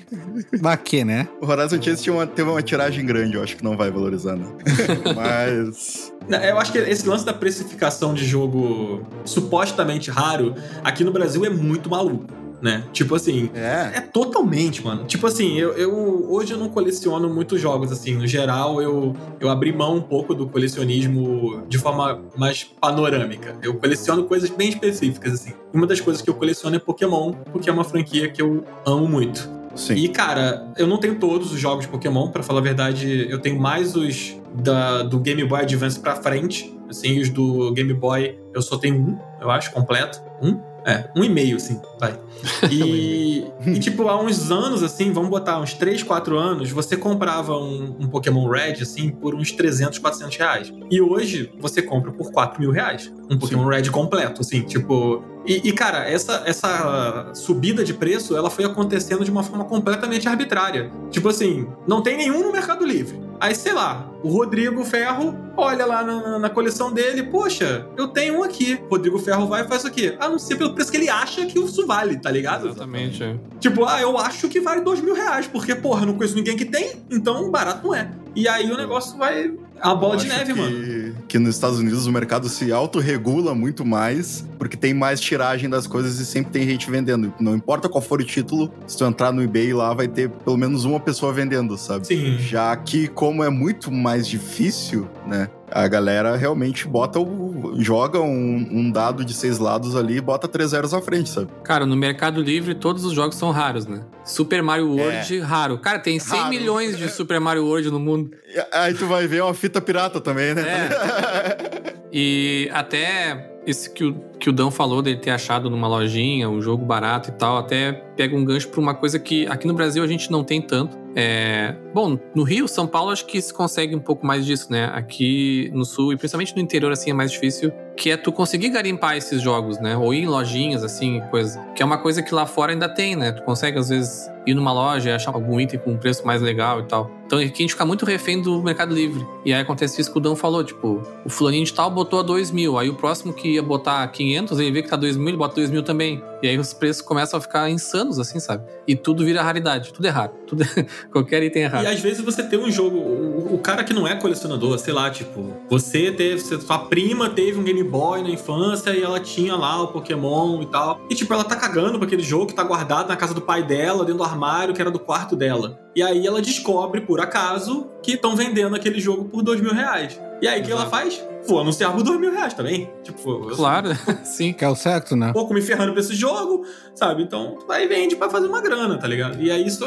[0.62, 1.28] Baque, né?
[1.42, 4.36] O Horizon Chase tinha uma, teve uma tiragem grande, eu acho que não vai valorizar,
[4.36, 4.46] né?
[5.16, 6.14] Mas.
[6.48, 10.54] Eu acho que esse lance da precificação de jogo supostamente raro
[10.84, 12.84] aqui no Brasil é muito maluco né?
[12.92, 15.06] Tipo assim, é, é totalmente, mano.
[15.06, 19.50] Tipo assim, eu, eu, hoje eu não coleciono muitos jogos assim, no geral eu eu
[19.50, 23.58] abri mão um pouco do colecionismo de forma mais panorâmica.
[23.62, 25.54] Eu coleciono coisas bem específicas assim.
[25.74, 29.08] Uma das coisas que eu coleciono é Pokémon, porque é uma franquia que eu amo
[29.08, 29.50] muito.
[29.76, 29.94] Sim.
[29.94, 33.40] E cara, eu não tenho todos os jogos de Pokémon, para falar a verdade, eu
[33.40, 36.76] tenho mais os da, do Game Boy Advance pra frente.
[36.90, 40.22] Assim, os do Game Boy eu só tenho um, eu acho, completo.
[40.42, 40.60] Um?
[40.90, 42.20] É, um e meio, assim, vai.
[42.72, 47.58] E, e, tipo, há uns anos, assim, vamos botar uns 3, 4 anos, você comprava
[47.58, 50.74] um, um, Pokémon Red, assim, por uns 300, 400 reais.
[50.90, 53.12] E hoje, você compra por 4 mil reais.
[53.30, 53.70] Um Pokémon Sim.
[53.70, 55.24] Red completo, assim, tipo...
[55.46, 60.28] E, e, cara, essa, essa subida de preço, ela foi acontecendo de uma forma completamente
[60.28, 60.92] arbitrária.
[61.10, 63.20] Tipo assim, não tem nenhum no Mercado Livre.
[63.40, 68.40] Aí, sei lá, o Rodrigo Ferro olha lá na, na, coleção dele, poxa, eu tenho
[68.40, 68.80] um aqui.
[68.90, 70.18] Rodrigo Ferro vai e faz o quê?
[70.20, 72.68] Anuncia pelo preço que ele acha que isso vale, tá ligado?
[72.68, 73.24] Exatamente.
[73.24, 73.38] É.
[73.60, 76.58] Tipo, ah, eu acho que vale dois mil reais, porque, porra, eu não conheço ninguém
[76.58, 78.12] que tem, então barato não é.
[78.36, 79.54] E aí o negócio vai.
[79.84, 81.16] Uma bola de neve, que, mano.
[81.28, 85.88] Que nos Estados Unidos o mercado se autorregula muito mais, porque tem mais tiragem das
[85.88, 87.34] coisas e sempre tem gente vendendo.
[87.40, 90.58] Não importa qual for o título, se tu entrar no eBay lá, vai ter pelo
[90.58, 92.08] menos uma pessoa vendendo, sabe?
[92.08, 92.38] Sim.
[92.40, 95.50] Já que, como é muito mais difícil, né?
[95.72, 97.76] A galera realmente bota o.
[97.78, 101.50] joga um, um, dado de seis lados ali e bota três zeros à frente, sabe?
[101.64, 104.02] Cara, no Mercado Livre todos os jogos são raros, né?
[104.24, 105.42] Super Mario World, é.
[105.42, 105.78] raro.
[105.78, 106.50] Cara, tem 100 raro.
[106.50, 108.32] milhões de Super Mario World no mundo.
[108.72, 110.62] Aí tu vai ver uma fita pirata também, né?
[110.62, 111.94] É.
[112.12, 116.62] e até esse que o, que o Dan falou dele ter achado numa lojinha um
[116.62, 120.04] jogo barato e tal, até pega um gancho pra uma coisa que aqui no Brasil
[120.04, 120.98] a gente não tem tanto.
[121.16, 124.90] É, bom, no Rio, São Paulo, acho que se consegue um pouco mais disso, né?
[124.94, 128.70] Aqui no Sul, e principalmente no interior, assim, é mais difícil, que é tu conseguir
[128.70, 129.98] garimpar esses jogos, né?
[129.98, 131.60] Ou ir em lojinhas, assim, coisa.
[131.76, 133.32] Que é uma coisa que lá fora ainda tem, né?
[133.32, 136.42] Tu consegue, às vezes, ir numa loja e achar algum item com um preço mais
[136.42, 137.12] legal e tal.
[137.26, 139.26] Então aqui a gente fica muito refém do Mercado Livre.
[139.46, 142.24] E aí acontece isso que o Dan falou, tipo, o fulaninho de tal botou a
[142.24, 145.30] 2 mil, aí o próximo que ia botar 500, ele vê que tá 2 mil,
[145.30, 146.22] ele bota 2 mil também.
[146.42, 148.64] E aí os preços começam a ficar insanos, assim, sabe?
[148.88, 150.32] E tudo vira raridade, tudo é raro.
[150.48, 150.86] Tudo é...
[151.12, 151.84] Qualquer item é raro.
[151.84, 154.94] E às vezes você tem um jogo, o, o, cara que não é colecionador, sei
[154.94, 159.56] lá, tipo, você teve, sua prima teve um Game Boy na infância e ela tinha
[159.56, 161.02] lá o Pokémon e tal.
[161.10, 163.64] E tipo, ela tá cagando pra aquele jogo que tá guardado na casa do pai
[163.64, 165.80] dela, dentro do armário que era do quarto dela.
[165.96, 170.20] E aí ela descobre, por acaso, que estão vendendo aquele jogo por dois mil reais.
[170.42, 171.22] E aí o que ela faz?
[171.48, 172.90] Vou anunciar por dois mil reais também.
[173.04, 173.90] Tipo, claro,
[174.24, 174.54] sim.
[174.54, 175.32] Que é o certo, né?
[175.34, 177.24] Pouco me ferrando pra esse jogo, sabe?
[177.24, 179.42] Então, vai e vende pra fazer uma grana, tá ligado?
[179.42, 179.84] E aí isso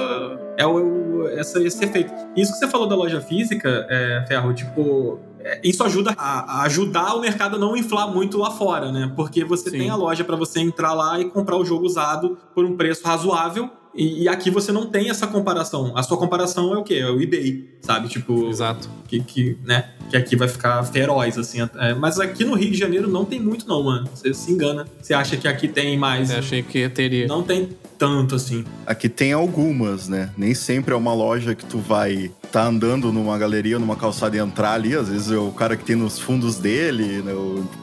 [0.56, 2.12] é o, essa, esse efeito.
[2.36, 6.62] Isso que você falou da loja física, é, Ferro, tipo, é, isso ajuda a, a,
[6.62, 9.12] ajudar o mercado a não inflar muito lá fora, né?
[9.14, 9.78] Porque você Sim.
[9.78, 13.04] tem a loja para você entrar lá e comprar o jogo usado por um preço
[13.04, 15.92] razoável e, e, aqui você não tem essa comparação.
[15.96, 16.94] A sua comparação é o quê?
[16.94, 18.08] É o eBay, sabe?
[18.08, 18.48] Tipo.
[18.48, 18.88] Exato.
[19.06, 19.90] Que, que, né?
[20.12, 21.58] que aqui vai ficar feroz, assim.
[21.76, 24.08] É, mas aqui no Rio de Janeiro não tem muito, não, mano.
[24.14, 24.86] Você se engana.
[25.00, 26.30] Você acha que aqui tem mais.
[26.30, 27.26] Eu achei que teria.
[27.26, 28.64] Não tem tanto, assim.
[28.86, 30.30] Aqui tem algumas, né?
[30.36, 34.38] Nem sempre é uma loja que tu vai tá andando numa galeria, numa calçada e
[34.38, 34.94] entrar ali.
[34.94, 37.32] Às vezes é o cara que tem nos fundos dele, né?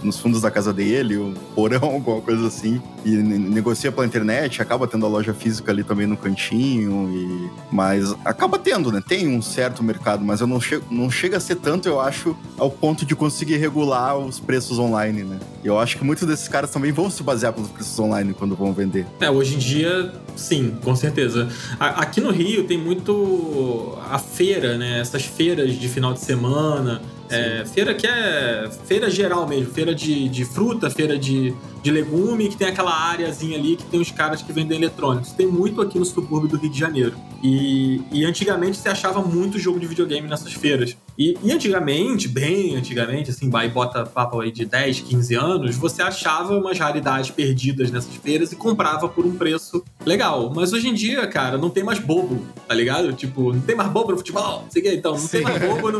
[0.03, 2.80] nos fundos da casa dele, o porão, alguma coisa assim.
[3.03, 7.10] E negocia pela internet, acaba tendo a loja física ali também no cantinho.
[7.14, 7.50] E...
[7.72, 9.02] Mas acaba tendo, né?
[9.06, 12.36] Tem um certo mercado, mas eu não, che não chega a ser tanto, eu acho,
[12.58, 15.39] ao ponto de conseguir regular os preços online, né?
[15.64, 18.74] Eu acho que muitos desses caras também vão se basear pelos preços online quando vão
[18.74, 19.06] vender.
[19.20, 21.50] É, hoje em dia, sim, com certeza.
[21.80, 25.00] Aqui no Rio tem muito a feira, né?
[25.00, 27.02] Essas feiras de final de semana.
[27.30, 31.53] É, feira que é feira geral mesmo, feira de, de fruta, feira de,
[31.84, 35.32] de legume, que tem aquela áreazinha ali que tem os caras que vendem eletrônicos.
[35.32, 37.15] Tem muito aqui no subúrbio do Rio de Janeiro.
[37.43, 40.97] E, e antigamente você achava muito jogo de videogame nessas feiras.
[41.20, 46.01] E, e antigamente, bem antigamente, assim, vai bota papo aí de 10, 15 anos, você
[46.01, 50.49] achava umas raridades perdidas nessas feiras e comprava por um preço legal.
[50.55, 53.11] Mas hoje em dia, cara, não tem mais bobo, tá ligado?
[53.11, 55.28] Tipo, não tem mais bobo no futebol, sei que, então, não Sim.
[55.28, 55.99] tem mais bobo no,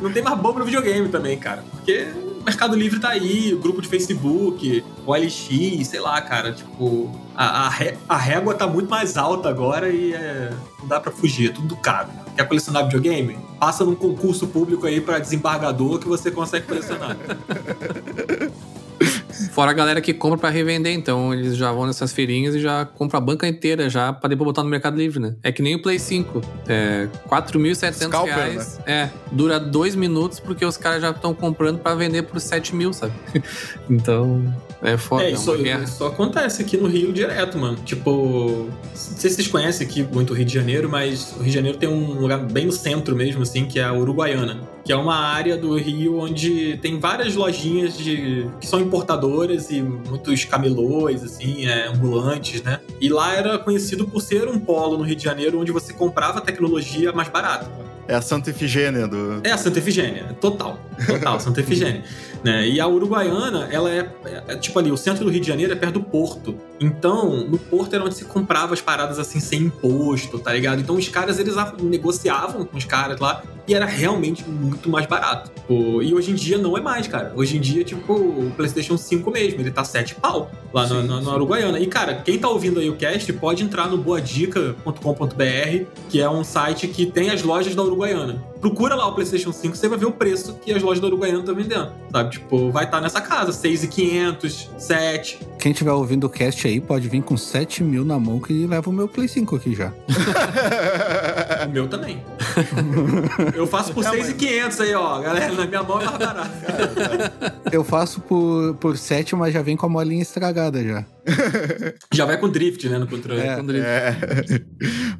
[0.00, 1.64] não tem mais bobo no videogame também, cara.
[1.72, 2.06] Porque
[2.40, 7.10] o Mercado Livre tá aí, o grupo de Facebook, o LX, sei lá, cara, tipo,
[7.34, 10.52] a, a, ré, a régua tá muito mais alta agora e é,
[10.84, 12.10] não dá para fugir, é tudo caro.
[12.36, 13.38] Quer colecionar videogame?
[13.58, 17.16] Passa num concurso público aí para desembargador que você consegue colecionar.
[19.50, 22.84] Fora a galera que compra para revender, então eles já vão nessas feirinhas e já
[22.84, 25.34] compram a banca inteira já para depois botar no Mercado Livre, né?
[25.42, 26.40] É que nem o Play 5.
[26.68, 28.78] É 4.700 reais.
[28.78, 28.84] Né?
[28.86, 32.92] É, dura dois minutos porque os caras já estão comprando para vender por 7 mil,
[32.92, 33.12] sabe?
[33.90, 35.24] então, é foda.
[35.24, 37.76] É, isso, é isso acontece aqui no Rio direto, mano.
[37.84, 41.46] Tipo, não sei se vocês conhecem aqui muito o Rio de Janeiro, mas o Rio
[41.46, 44.73] de Janeiro tem um lugar bem no centro mesmo, assim, que é a Uruguaiana.
[44.84, 49.80] Que é uma área do Rio onde tem várias lojinhas de que são importadoras e
[49.80, 52.80] muitos camelôs, assim, é, ambulantes, né?
[53.00, 56.40] E lá era conhecido por ser um polo no Rio de Janeiro onde você comprava
[56.40, 57.70] tecnologia mais barata.
[58.06, 59.40] É a Santa Efigênia do.
[59.42, 60.78] É a Santa Efigênia, total.
[61.06, 62.04] Total, Santa Efigênia.
[62.44, 62.68] Né?
[62.68, 64.06] E a Uruguaiana, ela é,
[64.46, 66.54] é, tipo ali, o centro do Rio de Janeiro é perto do porto.
[66.78, 70.80] Então, no porto era onde se comprava as paradas assim sem imposto, tá ligado?
[70.80, 75.50] Então os caras, eles negociavam com os caras lá e era realmente muito mais barato.
[75.54, 77.32] Tipo, e hoje em dia não é mais, cara.
[77.34, 81.20] Hoje em dia, tipo, o PlayStation 5 mesmo, ele tá 7 pau lá no, no,
[81.22, 81.80] no Uruguaiana.
[81.80, 86.44] E, cara, quem tá ouvindo aí o cast pode entrar no boadica.com.br, que é um
[86.44, 88.42] site que tem as lojas da Uruguaiana.
[88.64, 91.40] Procura lá o PlayStation 5, você vai ver o preço que as lojas da Uruguaiana
[91.40, 91.92] estão vendendo.
[92.10, 92.30] Sabe?
[92.30, 95.38] Tipo, vai estar tá nessa casa, 6,500, 7.
[95.58, 98.88] Quem tiver ouvindo o cast aí pode vir com 7 mil na mão que leva
[98.88, 99.92] o meu Play 5 aqui já.
[101.66, 102.22] o meu também.
[103.54, 105.20] Eu faço por 6,500 aí, ó.
[105.20, 106.50] Galera, na minha mão é mais barato.
[107.72, 111.04] Eu faço por, por 7, mas já vem com a molinha estragada já.
[112.12, 113.40] Já vai com drift, né, no controle.
[113.40, 113.88] É, com drift.
[113.88, 114.14] É.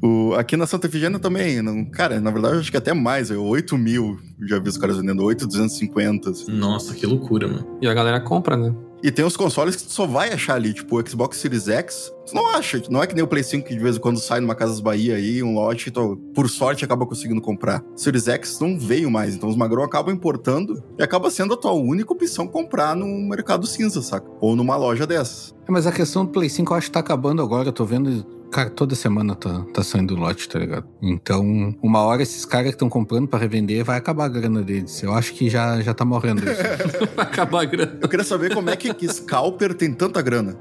[0.01, 3.31] O, aqui na Santa Efigênia também, não, cara, na verdade eu acho que até mais,
[3.31, 6.29] eu, 8 mil, já vi os caras vendendo 8,250.
[6.29, 6.51] Assim.
[6.51, 7.77] Nossa, que loucura, mano.
[7.81, 8.73] E a galera compra, né?
[9.03, 12.11] E tem os consoles que tu só vai achar ali, tipo o Xbox Series X,
[12.25, 12.81] tu não acha.
[12.89, 14.79] Não é que nem o Play 5 que de vez em quando sai numa Casas
[14.79, 17.83] Bahia aí, um lote, tu, por sorte acaba conseguindo comprar.
[17.95, 21.73] Series X não veio mais, então os magrão acabam importando e acaba sendo a tua
[21.73, 24.27] única opção comprar no mercado cinza, saca?
[24.41, 25.53] Ou numa loja dessas.
[25.67, 27.85] É, mas a questão do Play 5 eu acho que tá acabando agora, eu tô
[27.85, 28.25] vendo
[28.55, 30.87] Cara, toda semana tá, tá saindo lote, tá ligado?
[31.01, 35.03] Então, uma hora esses caras que estão comprando para revender vai acabar a grana deles.
[35.03, 36.61] Eu acho que já, já tá morrendo isso.
[37.13, 37.97] vai acabar a grana.
[38.01, 40.55] Eu queria saber como é que, que Scalper tem tanta grana.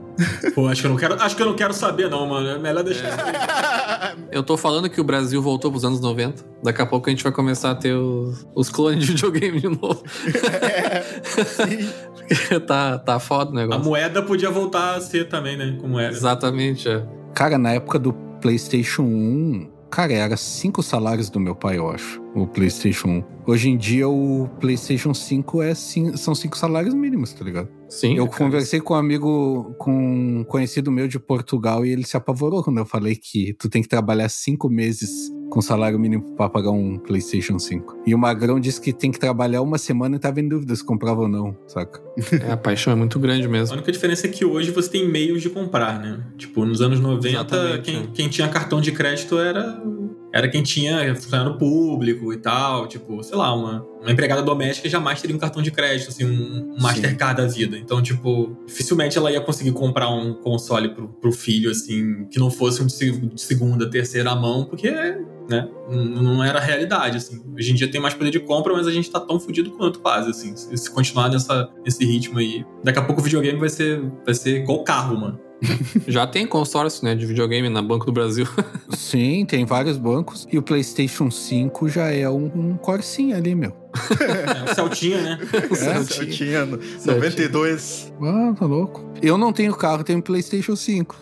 [0.57, 2.49] Pô, acho que eu não quero, acho que eu não quero saber, não, mano.
[2.49, 4.17] É melhor deixar é.
[4.33, 6.45] Eu tô falando que o Brasil voltou pros anos 90.
[6.65, 9.69] Daqui a pouco a gente vai começar a ter os, os clones de videogame de
[9.69, 10.03] novo.
[10.61, 11.01] É,
[11.45, 12.59] sim.
[12.67, 13.81] tá, tá foda o negócio.
[13.81, 15.79] A moeda podia voltar a ser também, né?
[15.81, 16.13] Como era.
[16.13, 17.07] Exatamente, é.
[17.35, 22.23] Cara, na época do PlayStation 1, cara, era cinco salários do meu pai, eu acho,
[22.33, 23.25] o PlayStation 1.
[23.45, 27.69] Hoje em dia, o PlayStation 5 é, são cinco salários mínimos, tá ligado?
[27.89, 28.17] Sim.
[28.17, 28.45] Eu cara.
[28.45, 32.79] conversei com um amigo, com um conhecido meu de Portugal, e ele se apavorou quando
[32.79, 36.99] eu falei que tu tem que trabalhar cinco meses com salário mínimo para pagar um
[36.99, 38.03] PlayStation 5.
[38.07, 40.85] E o Magrão disse que tem que trabalhar uma semana e tava em dúvida se
[40.85, 42.03] comprava ou não, saca?
[42.47, 43.75] É, a paixão é muito grande mesmo.
[43.75, 46.21] A única diferença é que hoje você tem meios de comprar, né?
[46.37, 48.07] Tipo, nos anos 90, quem, é.
[48.13, 49.81] quem tinha cartão de crédito era
[50.35, 55.21] era quem tinha funcionário público e tal, tipo, sei lá, uma, uma empregada doméstica jamais
[55.21, 57.79] teria um cartão de crédito, assim, um, Mastercard da vida.
[57.79, 62.51] Então, tipo, dificilmente ela ia conseguir comprar um console pro, pro filho, assim, que não
[62.51, 67.41] fosse um de segunda, terceira mão, porque, né, não era a realidade, assim.
[67.57, 70.01] Hoje em dia tem mais poder de compra, mas a gente tá tão fodido quanto
[70.01, 70.57] quase, assim.
[70.57, 74.35] Se, se continuar nessa, nesse ritmo aí, daqui a pouco o videogame vai ser, vai
[74.35, 75.44] ser igual carro, mano.
[76.07, 78.47] Já tem consórcio, né, de videogame na Banco do Brasil.
[78.97, 80.47] Sim, tem vários bancos.
[80.51, 83.73] E o PlayStation 5 já é um, um Corsinha ali, meu.
[84.21, 85.39] É, o Celtinha, né?
[85.71, 88.13] O é, Celtinha, 92.
[88.21, 89.05] Ah, tá louco.
[89.23, 91.17] Eu não tenho carro, tenho PlayStation 5.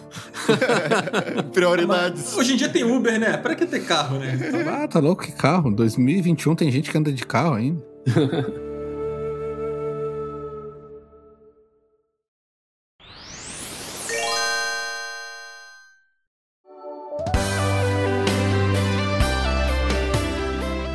[1.53, 2.37] Prioridades.
[2.37, 3.37] Hoje em dia tem Uber, né?
[3.37, 4.39] Pra que ter carro, né?
[4.67, 5.71] Ah, tá louco, que carro?
[5.71, 7.83] 2021 tem gente que anda de carro ainda.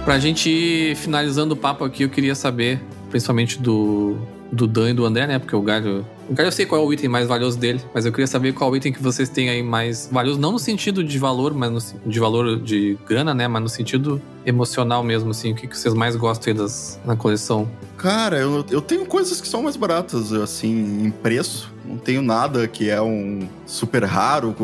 [0.08, 4.18] Pra gente ir finalizando o papo aqui, eu queria saber, principalmente do,
[4.50, 5.38] do Dan e do André, né?
[5.38, 6.06] Porque o Galho.
[6.30, 8.54] O Galho eu sei qual é o item mais valioso dele, mas eu queria saber
[8.54, 12.10] qual item que vocês têm aí mais valioso, não no sentido de valor, mas no,
[12.10, 13.50] de valor de grana, né?
[13.50, 15.52] Mas no sentido emocional mesmo, assim.
[15.52, 17.70] O que, que vocês mais gostam aí das, na coleção?
[17.98, 21.70] Cara, eu, eu tenho coisas que são mais baratas, assim, em preço.
[21.88, 24.56] Não tenho nada que é um super raro,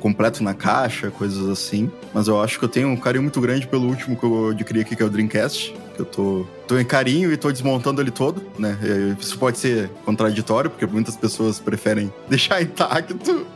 [0.00, 1.90] completo na caixa, coisas assim.
[2.12, 4.80] Mas eu acho que eu tenho um carinho muito grande pelo último que eu adquiri
[4.80, 5.74] aqui, que é o Dreamcast.
[5.94, 8.78] Que eu tô, tô em carinho e tô desmontando ele todo, né?
[9.18, 13.46] Isso pode ser contraditório, porque muitas pessoas preferem deixar intacto.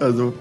[0.00, 0.34] Mas eu,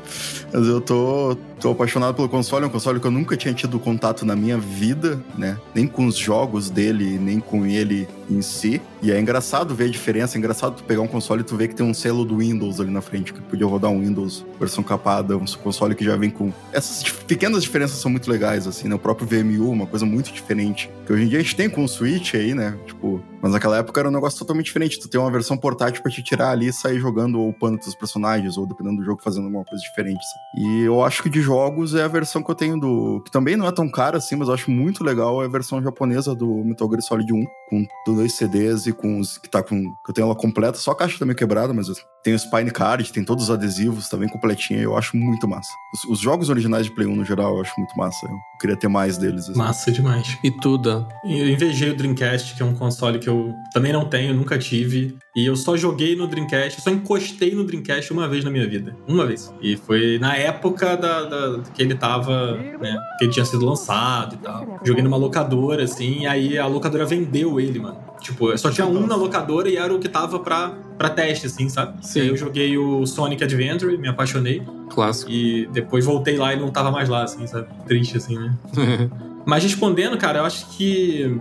[0.54, 2.64] mas eu tô, tô apaixonado pelo console.
[2.64, 5.58] É um console que eu nunca tinha tido contato na minha vida, né?
[5.74, 8.80] Nem com os jogos dele, nem com ele em si.
[9.02, 10.38] E é engraçado ver a diferença.
[10.38, 12.80] É engraçado tu pegar um console e tu ver que tem um selo do Windows
[12.80, 16.30] ali na frente, que podia rodar um Windows versão capada, um console que já vem
[16.30, 16.54] com.
[16.72, 18.94] Essas pequenas diferenças são muito legais, assim, né?
[18.94, 20.88] O próprio VMU, uma coisa muito diferente.
[21.06, 22.78] Que hoje em dia a gente tem com o Switch aí, né?
[22.86, 25.00] Tipo, mas naquela época era um negócio totalmente diferente.
[25.00, 27.96] Tu tem uma versão portátil para te tirar ali e sair jogando ou upando teus
[27.96, 30.24] personagens, ou dependendo do jogo, fazendo alguma coisa diferente.
[30.24, 30.43] Sabe?
[30.56, 33.22] E eu acho que de jogos é a versão que eu tenho do.
[33.26, 35.82] que também não é tão cara assim, mas eu acho muito legal é a versão
[35.82, 37.44] japonesa do Metal Gear Solid 1,
[37.74, 39.38] com dois CDs e com os.
[39.38, 39.82] que tá com.
[39.82, 41.88] que eu tenho ela completa, só a caixa também quebrada, mas
[42.24, 45.70] tem o Spine Card, tem todos os adesivos, tá bem completinha, eu acho muito massa.
[45.94, 48.26] Os, os, jogos originais de Play 1 no geral eu acho muito massa.
[48.26, 49.50] Eu queria ter mais deles.
[49.50, 49.58] Assim.
[49.58, 50.38] Massa demais.
[50.44, 51.06] E tudo.
[51.26, 55.18] Eu invejei o Dreamcast, que é um console que eu também não tenho, nunca tive.
[55.36, 58.96] E eu só joguei no Dreamcast, só encostei no Dreamcast uma vez na minha vida.
[59.08, 59.54] Uma vez.
[59.62, 62.98] E foi na época da, da que ele tava, né?
[63.18, 64.80] Que ele tinha sido lançado e tal.
[64.86, 67.98] Joguei numa locadora, assim, e aí a locadora vendeu mano.
[68.22, 71.68] Tipo, só tinha um na locadora e era o que tava pra, pra teste, assim,
[71.68, 72.06] sabe?
[72.06, 72.22] Sim.
[72.22, 74.64] Aí eu joguei o Sonic Adventure, me apaixonei.
[74.90, 75.30] Clássico.
[75.30, 77.68] E depois voltei lá e não tava mais lá, assim, sabe?
[77.86, 78.56] Triste, assim, né?
[79.46, 81.38] Mas respondendo, cara, eu acho que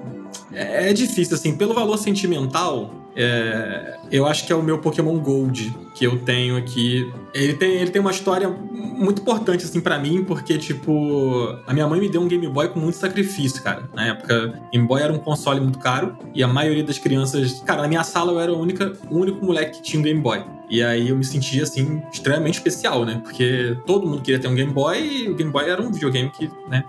[0.53, 5.19] é é difícil, assim, pelo valor sentimental, é, eu acho que é o meu Pokémon
[5.19, 7.13] Gold que eu tenho aqui.
[7.35, 11.87] Ele tem, ele tem uma história muito importante, assim, pra mim, porque, tipo, a minha
[11.87, 13.89] mãe me deu um Game Boy com muito sacrifício, cara.
[13.95, 17.61] Na época, Game Boy era um console muito caro e a maioria das crianças.
[17.67, 20.21] Cara, na minha sala eu era a única, o único moleque que tinha um Game
[20.21, 20.43] Boy.
[20.73, 23.21] E aí eu me sentia, assim, extremamente especial, né?
[23.23, 26.31] Porque todo mundo queria ter um Game Boy e o Game Boy era um videogame
[26.31, 26.83] que, né,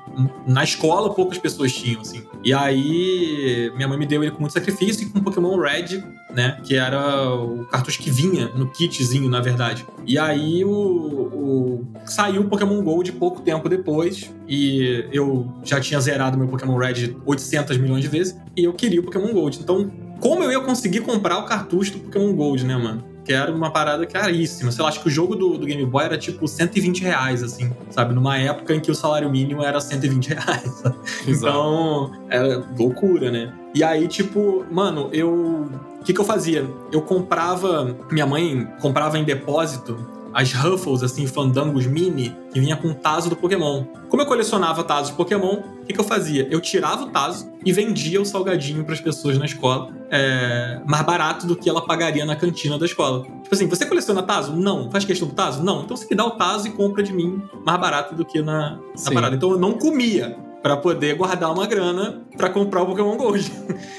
[0.47, 2.24] na escola poucas pessoas tinham, assim.
[2.43, 6.01] E aí minha mãe me deu ele com muito sacrifício e com Pokémon Red,
[6.34, 6.59] né?
[6.63, 9.86] Que era o cartucho que vinha no kitzinho, na verdade.
[10.05, 15.99] E aí o, o- saiu o Pokémon Gold pouco tempo depois e eu já tinha
[15.99, 19.59] zerado meu Pokémon Red 800 milhões de vezes e eu queria o Pokémon Gold.
[19.61, 23.03] Então, como eu ia conseguir comprar o cartucho do Pokémon Gold, né, mano?
[23.25, 24.69] Que era uma parada caríssima.
[24.69, 27.71] Sei lá, acho que o jogo do, do Game Boy era tipo 120 reais, assim,
[27.89, 28.13] sabe?
[28.13, 30.84] Numa época em que o salário mínimo era 120 reais?
[31.25, 33.53] Então, era loucura, né?
[33.73, 35.69] E aí, tipo, mano, eu.
[36.04, 36.70] O que, que eu fazia?
[36.91, 37.95] Eu comprava.
[38.12, 39.97] Minha mãe comprava em depósito
[40.34, 43.86] as Ruffles, assim, fandangos mini, que vinha com o Tazo do Pokémon.
[44.10, 46.45] Como eu colecionava Tazos de Pokémon, o que, que eu fazia?
[46.49, 51.06] Eu tirava o Tazo e vendia o salgadinho para as pessoas na escola, é, mais
[51.06, 53.24] barato do que ela pagaria na cantina da escola.
[53.24, 54.54] Tipo assim, você coleciona Tazo?
[54.56, 54.91] Não.
[54.91, 55.64] Faz questão do Tazo?
[55.64, 55.84] Não.
[55.84, 58.80] Então você me dá o Tazo e compra de mim mais barato do que na,
[59.06, 59.36] na parada.
[59.36, 63.51] Então eu não comia para poder guardar uma grana para comprar o Pokémon Gold.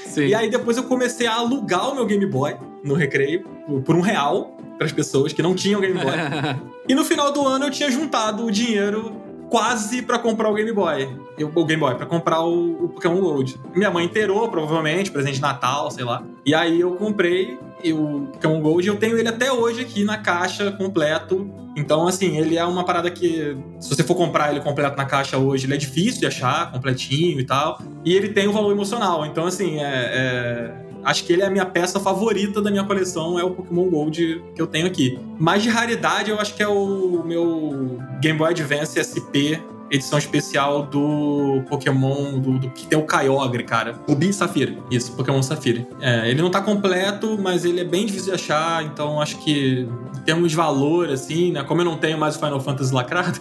[0.07, 0.25] Sim.
[0.25, 3.95] E aí depois eu comecei a alugar o meu Game Boy no recreio por- por
[3.95, 6.11] um real para as pessoas que não tinham Game Boy.
[6.89, 9.15] e no final do ano eu tinha juntado o dinheiro
[9.49, 11.07] quase para comprar o Game Boy.
[11.37, 13.59] Eu- o Game Boy, para comprar o, o Pokémon Gold.
[13.75, 16.23] Minha mãe inteirou, provavelmente, presente de Natal, sei lá.
[16.45, 17.57] E aí eu comprei
[17.93, 21.49] o Pokémon Gold e eu tenho ele até hoje aqui na caixa completo.
[21.77, 25.37] Então, assim, ele é uma parada que, se você for comprar ele completo na caixa
[25.37, 27.79] hoje, ele é difícil de achar, completinho e tal.
[28.05, 29.25] E ele tem um valor emocional.
[29.25, 33.39] Então, assim, é- é, acho que ele é a minha peça favorita da minha coleção,
[33.39, 35.17] é o Pokémon Gold que eu tenho aqui.
[35.39, 40.81] Mas de raridade, eu acho que é o meu Game Boy Advance SP edição especial
[40.81, 43.93] do Pokémon do, do- que tem o Kyogre, cara.
[44.09, 44.73] Rubi Safira.
[44.89, 45.85] Isso, Pokémon Safira.
[46.01, 49.87] É, ele não tá completo, mas ele é bem difícil de achar, então acho que
[50.17, 51.63] em termos de valor, assim, né?
[51.63, 53.39] Como eu não tenho mais o Final Fantasy lacrado,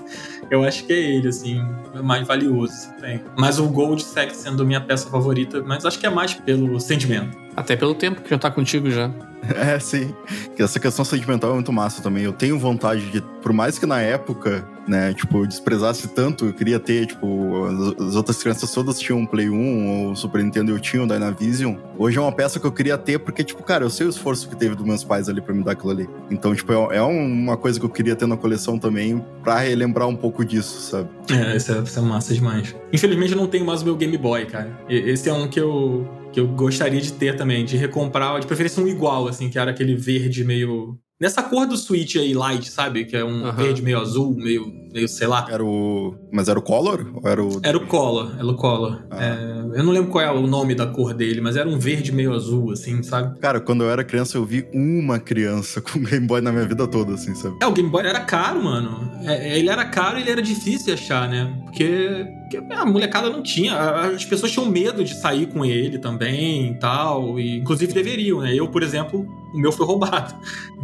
[0.50, 1.60] eu acho que é ele, assim,
[1.94, 3.20] o mais valioso que tem.
[3.36, 7.36] Mas o Gold segue sendo minha peça favorita, mas acho que é mais pelo sentimento.
[7.56, 9.10] Até pelo tempo que já tá contigo já.
[9.54, 10.14] É, sim.
[10.58, 12.24] Essa questão sentimental é muito massa também.
[12.24, 16.52] Eu tenho vontade de, por mais que na época, né, tipo, eu desprezasse tanto, eu
[16.52, 20.72] queria ter, tipo, as, as outras crianças todas tinham um Play 1 ou Super Nintendo
[20.72, 21.76] eu tinha um Dynavision.
[21.98, 24.48] Hoje é uma peça que eu queria ter porque, tipo, cara, eu sei o esforço
[24.48, 26.08] que teve dos meus pais ali pra me dar aquilo ali.
[26.30, 30.08] Então, tipo, é, é uma coisa que eu queria ter na coleção também pra relembrar
[30.08, 31.08] um pouco disso, sabe?
[31.30, 32.74] É, isso é, isso é massa demais.
[32.92, 34.78] Infelizmente eu não tenho mais o meu Game Boy, cara.
[34.88, 38.82] Esse é um que eu, que eu gostaria de ter também, de recomprar, de preferência
[38.82, 40.98] um igual, assim, que era aquele verde meio.
[41.24, 43.06] Nessa cor do Switch aí, light, sabe?
[43.06, 43.52] Que é um Aham.
[43.52, 45.46] verde meio azul, meio, meio sei lá.
[45.50, 46.14] Era o.
[46.30, 47.12] Mas era o Color?
[47.14, 47.60] Ou era o.
[47.62, 49.06] Era o Color, era o Color.
[49.10, 49.24] Ah.
[49.24, 52.12] É, eu não lembro qual é o nome da cor dele, mas era um verde
[52.12, 53.40] meio azul, assim, sabe?
[53.40, 56.86] Cara, quando eu era criança, eu vi uma criança com Game Boy na minha vida
[56.86, 57.56] toda, assim, sabe?
[57.62, 59.10] É, o Game Boy era caro, mano.
[59.24, 61.58] É, ele era caro e ele era difícil de achar, né?
[61.64, 63.78] Porque, porque a molecada não tinha.
[63.78, 67.40] As pessoas tinham medo de sair com ele também e tal.
[67.40, 68.54] E, inclusive deveriam, né?
[68.54, 70.34] Eu, por exemplo, o meu foi roubado.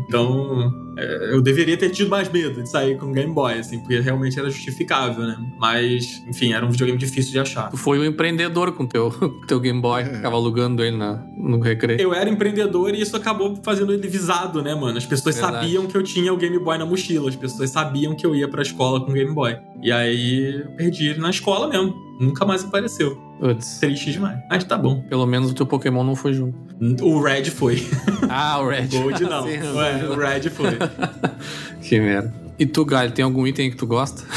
[0.06, 3.80] Então, é, eu deveria ter tido mais medo de sair com o Game Boy, assim,
[3.80, 5.36] porque realmente era justificável, né?
[5.58, 7.70] Mas, enfim, era um videogame difícil de achar.
[7.70, 9.10] Tu foi o empreendedor com teu,
[9.48, 12.00] teu Game Boy, ficava alugando ele na, no recreio.
[12.00, 14.96] Eu era empreendedor e isso acabou fazendo ele visado, né, mano?
[14.96, 15.64] As pessoas Verdade.
[15.64, 18.48] sabiam que eu tinha o Game Boy na mochila, as pessoas sabiam que eu ia
[18.48, 19.56] pra escola com o Game Boy.
[19.82, 22.09] E aí eu perdi ele na escola mesmo.
[22.20, 23.16] Nunca mais apareceu.
[23.40, 24.38] Putz, Triste demais.
[24.50, 25.00] Mas tá bom.
[25.08, 26.54] pelo menos o teu Pokémon não foi junto.
[27.02, 27.86] O Red foi.
[28.32, 28.86] Ah, o Red.
[28.96, 29.42] O Gold não.
[29.42, 30.78] Sim, Ué, o Red foi.
[31.82, 32.32] Que merda.
[32.58, 34.22] E tu, Galho, tem algum item que tu gosta?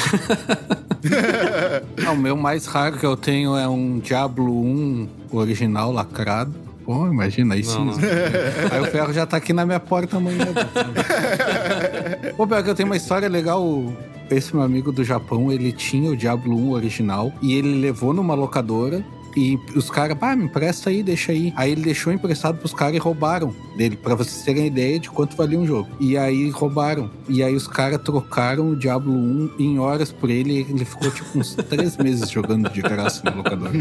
[2.07, 6.53] Ah, o meu mais raro que eu tenho é um Diablo 1 original lacrado.
[6.85, 7.77] Pô, imagina aí sim.
[7.77, 7.93] Não, não.
[8.71, 10.47] Aí o ferro já tá aqui na minha porta amanhã.
[12.37, 13.91] Pô, pior que eu tenho uma história legal.
[14.33, 18.33] Esse meu amigo do Japão, ele tinha o Diablo 1 original e ele levou numa
[18.33, 19.05] locadora
[19.35, 21.53] E os caras, pá, me empresta aí, deixa aí.
[21.55, 25.35] Aí ele deixou emprestado pros caras e roubaram dele, pra vocês terem ideia de quanto
[25.35, 25.89] valia um jogo.
[25.99, 27.09] E aí roubaram.
[27.27, 30.65] E aí os caras trocaram o Diablo 1 em horas por ele.
[30.69, 33.71] Ele ficou tipo uns três meses jogando de graça no locador.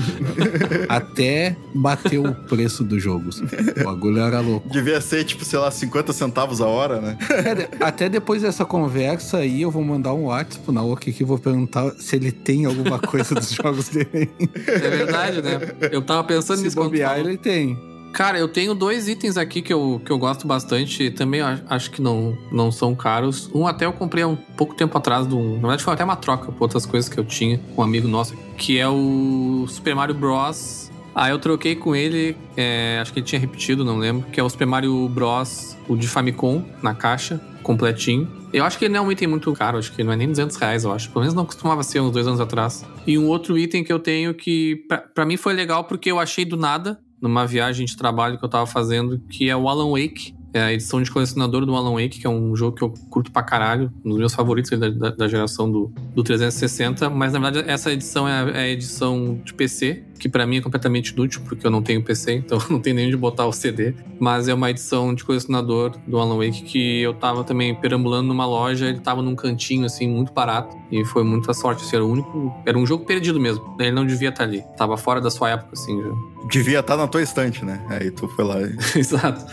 [0.88, 3.28] Até bater o preço do jogo.
[3.28, 3.44] assim.
[3.80, 4.68] O bagulho era louco.
[4.68, 7.18] Devia ser, tipo, sei lá, 50 centavos a hora, né?
[7.30, 11.26] É, Até depois dessa conversa aí, eu vou mandar um WhatsApp pro Naoki aqui e
[11.26, 14.30] vou perguntar se ele tem alguma coisa dos jogos dele.
[14.66, 15.58] É verdade, né?
[15.90, 17.78] Eu tava pensando Se nisso bobear, ele tem.
[18.12, 21.10] Cara, eu tenho dois itens aqui que eu, que eu gosto bastante.
[21.10, 23.50] Também acho que não, não são caros.
[23.54, 25.26] Um até eu comprei há um pouco tempo atrás.
[25.26, 27.80] De um, na verdade, foi até uma troca por outras coisas que eu tinha com
[27.80, 28.34] um amigo nosso.
[28.56, 30.90] Que é o Super Mario Bros.
[31.14, 32.36] Ah, eu troquei com ele.
[32.56, 34.26] é, acho que ele tinha repetido, não lembro.
[34.30, 35.74] Que é o Super Mario Bros.
[35.88, 38.28] O de Famicom, na caixa, completinho.
[38.52, 39.78] Eu acho que ele não é um item muito caro.
[39.78, 41.08] Acho que não é nem 200 reais, eu acho.
[41.10, 42.84] Pelo menos não costumava ser uns dois anos atrás.
[43.06, 44.84] E um outro item que eu tenho que,
[45.14, 48.48] pra mim, foi legal porque eu achei do nada numa viagem de trabalho que eu
[48.48, 50.34] tava fazendo, que é o Alan Wake.
[50.54, 53.32] É a edição de colecionador do Alan Wake, que é um jogo que eu curto
[53.32, 57.08] pra caralho, um dos meus favoritos da, da- da geração do, do 360.
[57.08, 60.58] Mas na verdade, essa edição é a, é a edição de PC, que pra mim
[60.58, 63.52] é completamente inútil, porque eu não tenho PC, então não tem nem onde botar o
[63.52, 63.92] CD.
[64.20, 68.46] Mas é uma edição de colecionador do Alan Wake que eu tava também perambulando numa
[68.46, 70.76] loja, ele tava num cantinho, assim, muito barato.
[70.92, 72.54] E foi muita sorte, assim, era o único.
[72.64, 73.74] Era um jogo perdido mesmo.
[73.80, 74.62] Ele não devia estar ali.
[74.76, 76.08] Tava fora da sua época, assim, já.
[76.48, 77.84] Devia estar na tua estante, né?
[77.88, 78.76] Aí tu foi lá e...
[78.98, 79.44] Exato.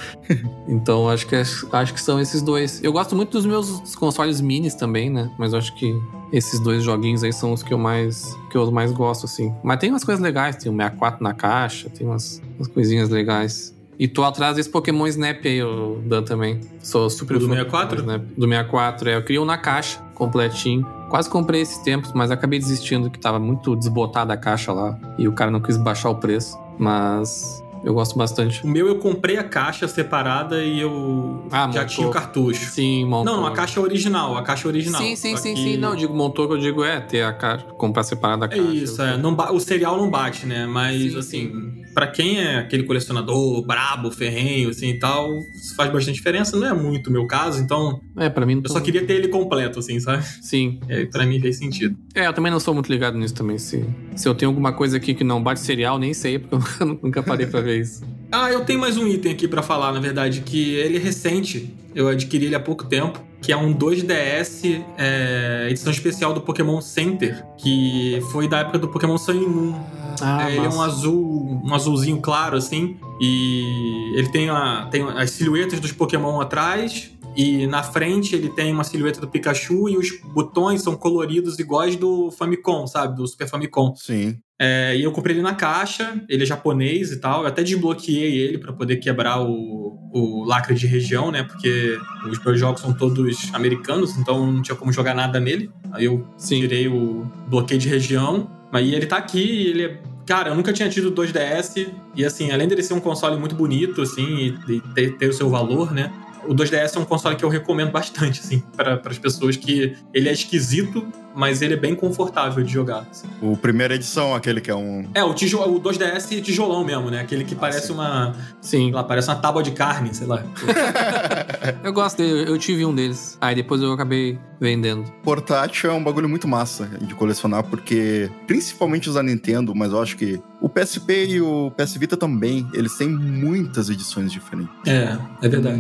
[0.68, 2.84] Então acho que é- acho que são esses dois.
[2.84, 5.32] Eu gosto muito dos meus consoles minis também, né?
[5.40, 5.98] Mas acho que
[6.32, 9.54] esses dois joguinhos aí são os que eu mais que eu mais gosto assim.
[9.64, 13.74] Mas tem umas coisas legais, tem o 64 na caixa, tem umas, umas coisinhas legais.
[13.98, 16.62] E tô atrás desse Pokémon Snap aí, o Dan também.
[16.82, 17.98] Sou super Do fã 64?
[17.98, 18.38] Pokémon Snap.
[18.38, 19.16] Do 64, é.
[19.18, 20.88] Eu queria um na caixa, completinho.
[21.10, 24.98] Quase comprei esses tempos, mas acabei desistindo que tava muito desbotada a caixa lá.
[25.18, 26.58] E o cara não quis baixar o preço.
[26.78, 28.64] Mas eu gosto bastante.
[28.64, 31.86] O meu eu comprei a caixa separada e eu Ah, já montou.
[31.86, 32.72] tinha o cartucho.
[32.72, 33.36] Sim, montou.
[33.38, 35.02] Não, a caixa original, a caixa original.
[35.02, 35.78] Sim, sim, sim, que- sim.
[35.78, 38.52] Não, eu digo montou que eu digo é ter a caixa, comprar separada a É
[38.58, 38.72] caixa.
[38.72, 39.18] isso, é.
[39.18, 40.66] Não o cereal não bate, né?
[40.66, 45.92] Mas, Sim, assim, pra quem é aquele colecionador brabo, ferrenho, assim e tal, isso faz
[45.92, 46.56] bastante diferença.
[46.58, 49.06] Não é muito o meu caso, então É, pra mim não eu tô- só queria
[49.06, 50.24] ter ele completo, assim, sabe?
[50.42, 50.80] Sim.
[50.90, 51.98] Aí, pra mim fez sentido.
[52.16, 53.58] É, eu também não sou muito ligado nisso também.
[53.58, 53.86] Se,
[54.16, 57.22] se eu tenho alguma coisa aqui que não bate cereal, nem sei, porque eu nunca
[57.24, 58.04] parei pra ver isso.
[58.32, 61.74] Ah, eu tenho mais um item aqui pra falar, na verdade, que ele é recente.
[61.96, 63.20] Eu adquiri ele há pouco tempo.
[63.42, 68.90] Que é um 2DS é, edição especial do Pokémon Center, que foi da época do
[68.90, 69.80] Pokémon Sun e Moon.
[70.22, 72.98] Ah, É, ele é um azul, um azulzinho claro, assim.
[73.22, 77.12] E ele tem, a, tem as silhuetas dos Pokémon atrás.
[77.36, 81.96] E na frente ele tem uma silhueta do Pikachu e os botões são coloridos iguais
[81.96, 83.16] do Famicom, sabe?
[83.16, 83.94] Do Super Famicom.
[83.96, 84.40] Sim.
[84.62, 87.42] É, e eu comprei ele na caixa, ele é japonês e tal.
[87.42, 91.44] Eu até desbloqueei ele pra poder quebrar o, o lacre de região, né?
[91.44, 91.98] Porque
[92.30, 95.72] os meus jogos são todos americanos, então não tinha como jogar nada nele.
[95.94, 96.60] Aí eu Sim.
[96.60, 98.52] tirei o bloqueio de região.
[98.72, 100.02] Mas e ele tá aqui, e ele é.
[100.26, 101.88] Cara, eu nunca tinha tido 2DS.
[102.14, 105.34] E assim, além dele ser um console muito bonito, assim, e, e ter, ter o
[105.34, 106.12] seu valor, né?
[106.48, 110.30] O 2DS é um console que eu recomendo bastante, assim, para as pessoas que ele
[110.30, 113.06] é esquisito, mas ele é bem confortável de jogar.
[113.10, 113.28] assim.
[113.42, 115.08] O primeira edição, aquele que é um.
[115.14, 117.22] É, o, tijo, o 2DS tijolão mesmo, né?
[117.22, 117.94] Aquele que parece sim.
[117.94, 118.34] uma.
[118.62, 118.80] Sim.
[118.80, 120.44] Sei lá, parece uma tábua de carne, sei lá.
[121.84, 123.38] Eu gosto dele, eu tive um deles.
[123.40, 125.04] Aí depois eu acabei vendendo.
[125.24, 130.02] Portátil é um bagulho muito massa de colecionar, porque principalmente os da Nintendo, mas eu
[130.02, 134.74] acho que o PSP e o PS Vita também, eles têm muitas edições diferentes.
[134.86, 135.80] É, é verdade.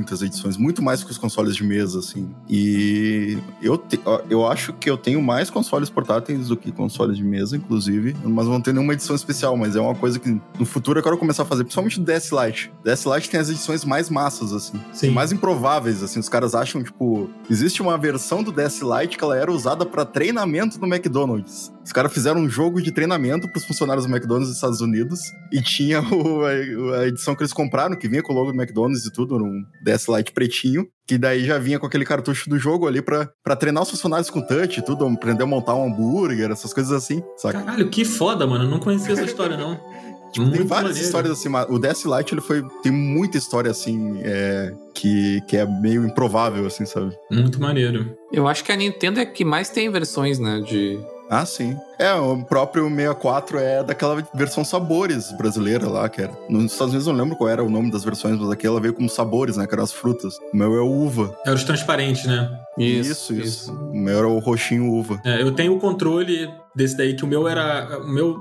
[0.00, 2.30] Muitas edições, muito mais que os consoles de mesa, assim.
[2.48, 7.22] E eu, te- eu acho que eu tenho mais consoles portáteis do que consoles de
[7.24, 10.98] mesa, inclusive, mas não tenho nenhuma edição especial, mas é uma coisa que no futuro
[10.98, 12.72] eu quero começar a fazer, principalmente o DS Lite.
[12.80, 14.80] O DS Lite tem as edições mais massas, assim.
[14.92, 15.10] Sim.
[15.10, 16.18] Mais improváveis, assim.
[16.18, 20.04] Os caras acham, tipo, existe uma versão do DS Lite que ela era usada pra
[20.04, 21.72] treinamento no McDonald's.
[21.84, 25.20] Os caras fizeram um jogo de treinamento pros funcionários do McDonald's dos Estados Unidos
[25.52, 28.56] e tinha o- a, a edição que eles compraram, que vinha com o logo do
[28.60, 32.58] McDonald's e tudo, num DS Lite pretinho, que daí já vinha com aquele cartucho do
[32.58, 35.86] jogo ali pra, pra treinar os funcionários com touch e tudo, aprender a montar um
[35.86, 37.60] hambúrguer, essas coisas assim, saca?
[37.60, 38.64] Caralho, que foda, mano.
[38.64, 39.78] Eu não conhecia essa história, não.
[40.32, 42.62] Tipo, tem várias histórias assim, mas o DS Lite, ele foi.
[42.82, 47.12] Tem muita história assim, é, que, que é meio improvável, assim, sabe?
[47.30, 48.16] Muito maneiro.
[48.32, 50.60] Eu acho que a Nintendo é que mais tem versões, né?
[50.60, 50.98] De.
[51.30, 51.78] Ah, sim.
[51.96, 56.32] É, o próprio 64 é daquela versão sabores brasileira lá, que era.
[56.48, 58.80] Nos Estados Unidos eu não lembro qual era o nome das versões, mas aqui ela
[58.80, 59.64] veio como sabores, né?
[59.64, 60.34] Que eram as frutas.
[60.52, 61.32] O meu é uva.
[61.46, 62.50] Era os transparentes, né?
[62.76, 63.72] Isso, isso.
[63.72, 65.20] O meu era o roxinho uva.
[65.24, 68.00] É, eu tenho o controle desse daí, que o meu era.
[68.00, 68.36] O meu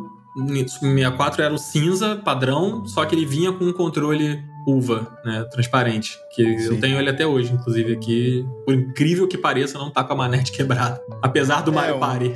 [0.48, 6.18] 64 era o cinza padrão, só que ele vinha com um controle uva, né, transparente,
[6.36, 6.66] que Sim.
[6.66, 10.16] eu tenho ele até hoje, inclusive aqui, por incrível que pareça, não tá com a
[10.16, 12.34] manete quebrada, apesar do é, Mario Party.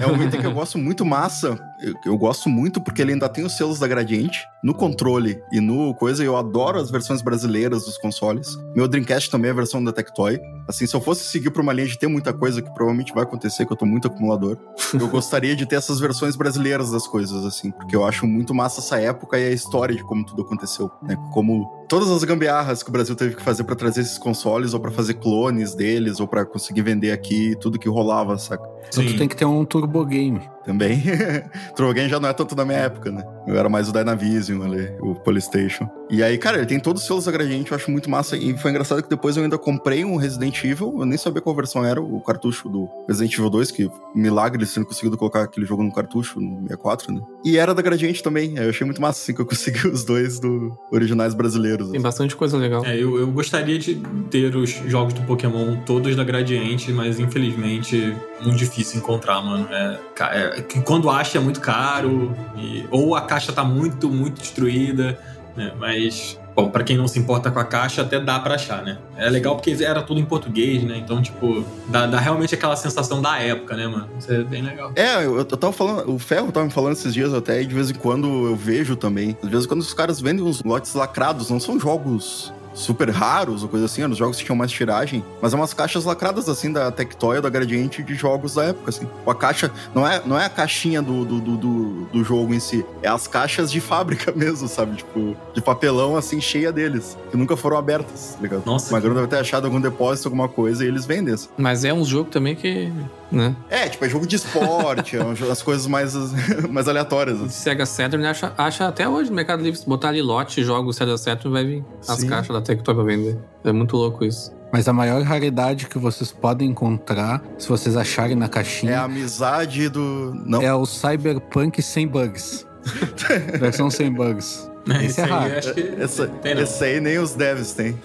[0.00, 1.58] É um item que eu gosto muito massa.
[1.82, 5.60] Eu, eu, gosto muito porque ele ainda tem os selos da Gradiente no controle e
[5.60, 6.22] no coisa.
[6.22, 8.56] Eu adoro as versões brasileiras dos consoles.
[8.74, 10.38] Meu Dreamcast também é a versão da Tectoy.
[10.68, 13.22] Assim, se eu fosse seguir por uma linha de ter muita coisa, que provavelmente vai
[13.22, 14.58] acontecer, que eu tô muito acumulador,
[14.92, 18.80] eu gostaria de ter essas versões brasileiras das coisas, assim, porque eu acho muito massa
[18.80, 21.16] essa época e a história de como tudo aconteceu, né?
[21.32, 24.80] Como todas as gambiarras que o Brasil teve que fazer para trazer esses consoles, ou
[24.80, 28.64] para fazer clones deles, ou para conseguir vender aqui, tudo que rolava, saca?
[28.88, 30.40] Então tu tem que ter um Turbo Game.
[30.64, 31.02] Também.
[31.94, 33.24] Game já não é tanto da minha época, né?
[33.46, 35.88] Eu era mais o Dynavision ali, o Polystation.
[36.10, 38.36] E aí, cara, ele tem todos os selos da Gradiente, eu acho muito massa.
[38.36, 41.54] E foi engraçado que depois eu ainda comprei um Resident Evil, eu nem sabia qual
[41.54, 45.64] versão era, o cartucho do Resident Evil 2, que milagre eles tendo conseguido colocar aquele
[45.64, 47.20] jogo no cartucho, no 64, né?
[47.44, 48.56] E era da Gradiente também.
[48.56, 51.86] Eu achei muito massa, assim, que eu consegui os dois do originais brasileiros.
[51.88, 52.02] Tem assim.
[52.02, 52.84] bastante coisa legal.
[52.84, 58.16] É, eu, eu gostaria de ter os jogos do Pokémon todos da Gradiente, mas infelizmente
[58.42, 59.68] muito difícil encontrar, mano.
[59.70, 65.18] É, é, quando acha é muito caro, e, ou a caixa tá muito, muito destruída,
[65.56, 65.72] né?
[65.78, 68.98] Mas, bom, pra quem não se importa com a caixa, até dá pra achar, né?
[69.16, 70.98] É legal porque era tudo em português, né?
[70.98, 74.08] Então, tipo, dá, dá realmente aquela sensação da época, né, mano?
[74.18, 74.92] Isso é bem legal.
[74.96, 77.74] É, eu, eu tava falando, o Ferro tava me falando esses dias até, e de
[77.74, 79.36] vez em quando eu vejo também.
[79.42, 83.68] Às vezes quando os caras vendem uns lotes lacrados, não são jogos super raros ou
[83.68, 86.72] coisa assim, eram os jogos que tinham mais tiragem, mas é umas caixas lacradas assim
[86.72, 89.06] da Tectoy ou da Gradiente de jogos da época, assim.
[89.26, 92.84] A caixa não é, não é a caixinha do, do, do, do, jogo em si,
[93.02, 94.96] é as caixas de fábrica mesmo, sabe?
[94.96, 98.62] Tipo, de papelão assim, cheia deles, que nunca foram abertas, tá ligado?
[98.64, 98.92] Nossa.
[98.92, 99.08] Mas que...
[99.08, 101.34] deve ter achado algum depósito, alguma coisa, e eles vendem.
[101.34, 101.48] Assim.
[101.56, 102.90] Mas é um jogo também que
[103.30, 103.54] né?
[103.68, 106.14] É, tipo, é jogo de esporte, é as coisas mais,
[106.70, 107.40] mais aleatórias.
[107.40, 107.48] Assim.
[107.48, 111.16] Sega Saturn acha, acha até hoje no Mercado Livre, se botar ali lote, jogos Sega
[111.16, 112.28] Saturn, vai vir as Sim.
[112.28, 113.38] caixas da Tectoy pra vender.
[113.64, 114.52] É muito louco isso.
[114.72, 118.92] Mas a maior raridade que vocês podem encontrar, se vocês acharem na caixinha.
[118.92, 120.32] É a amizade do.
[120.46, 120.62] Não.
[120.62, 122.66] É o Cyberpunk sem bugs.
[123.58, 124.70] Versão sem bugs.
[124.88, 125.58] Esse, esse é raro.
[125.58, 127.98] Acho que essa, tem, esse aí nem os devs têm.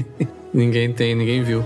[0.52, 1.64] ninguém tem, ninguém viu.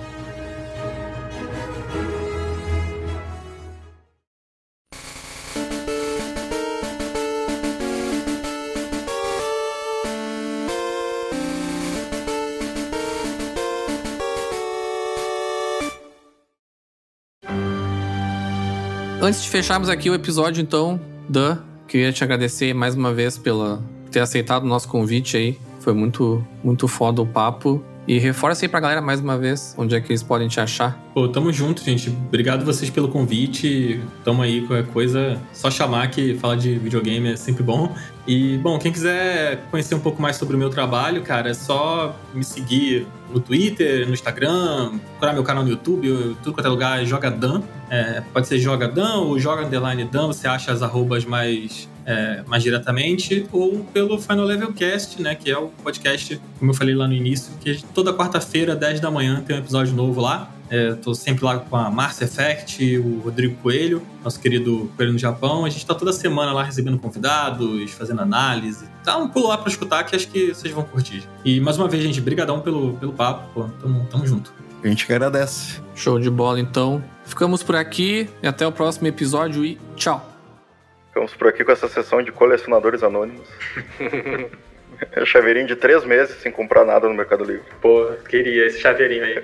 [19.22, 20.98] Antes de fecharmos aqui o episódio, então,
[21.28, 25.58] Dan, queria te agradecer mais uma vez pela ter aceitado o nosso convite aí.
[25.80, 27.84] Foi muito, muito foda o papo.
[28.08, 30.98] E reforça aí pra galera mais uma vez onde é que eles podem te achar.
[31.12, 32.08] Pô, tamo junto, gente.
[32.08, 34.00] Obrigado vocês pelo convite.
[34.24, 37.92] Tamo aí, qualquer coisa, só chamar que fala de videogame é sempre bom.
[38.28, 42.14] E, bom, quem quiser conhecer um pouco mais sobre o meu trabalho, cara, é só
[42.32, 47.04] me seguir no Twitter, no Instagram, procurar meu canal no YouTube, tudo quanto é lugar,
[47.04, 47.60] Joga Dan.
[47.90, 52.44] É, pode ser Joga Dan ou Joga Underline Dan, você acha as arrobas mais, é,
[52.46, 56.94] mais diretamente, ou pelo Final Level Cast, né, que é o podcast, como eu falei
[56.94, 60.52] lá no início, que toda quarta-feira, 10 da manhã, tem um episódio novo lá.
[60.70, 65.18] É, tô sempre lá com a Márcia Effect, o Rodrigo Coelho, nosso querido Coelho no
[65.18, 65.64] Japão.
[65.64, 68.88] A gente tá toda semana lá recebendo convidados, fazendo análise.
[69.04, 71.28] Dá um pulo lá pra escutar que acho que vocês vão curtir.
[71.44, 73.52] E mais uma vez, gente, brigadão pelo, pelo papo.
[73.52, 74.54] Pô, tamo, tamo junto.
[74.82, 75.80] A gente que agradece.
[75.96, 77.02] Show de bola, então.
[77.24, 80.24] Ficamos por aqui e até o próximo episódio e tchau.
[81.08, 83.46] Ficamos por aqui com essa sessão de colecionadores anônimos.
[85.12, 87.64] É chaveirinho de três meses sem comprar nada no Mercado Livre.
[87.80, 89.36] Pô, queria esse chaveirinho aí.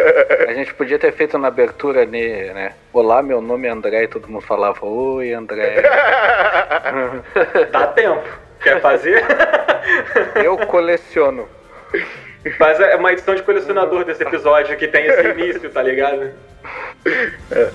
[0.48, 2.74] A gente podia ter feito na abertura, né?
[2.92, 5.82] Olá, meu nome é André e todo mundo falava, oi, André.
[7.70, 8.24] Dá tempo.
[8.62, 9.24] Quer fazer?
[10.42, 11.48] Eu coleciono.
[12.58, 16.30] Faz uma edição de colecionador desse episódio que tem esse início, tá ligado?
[17.50, 17.70] É.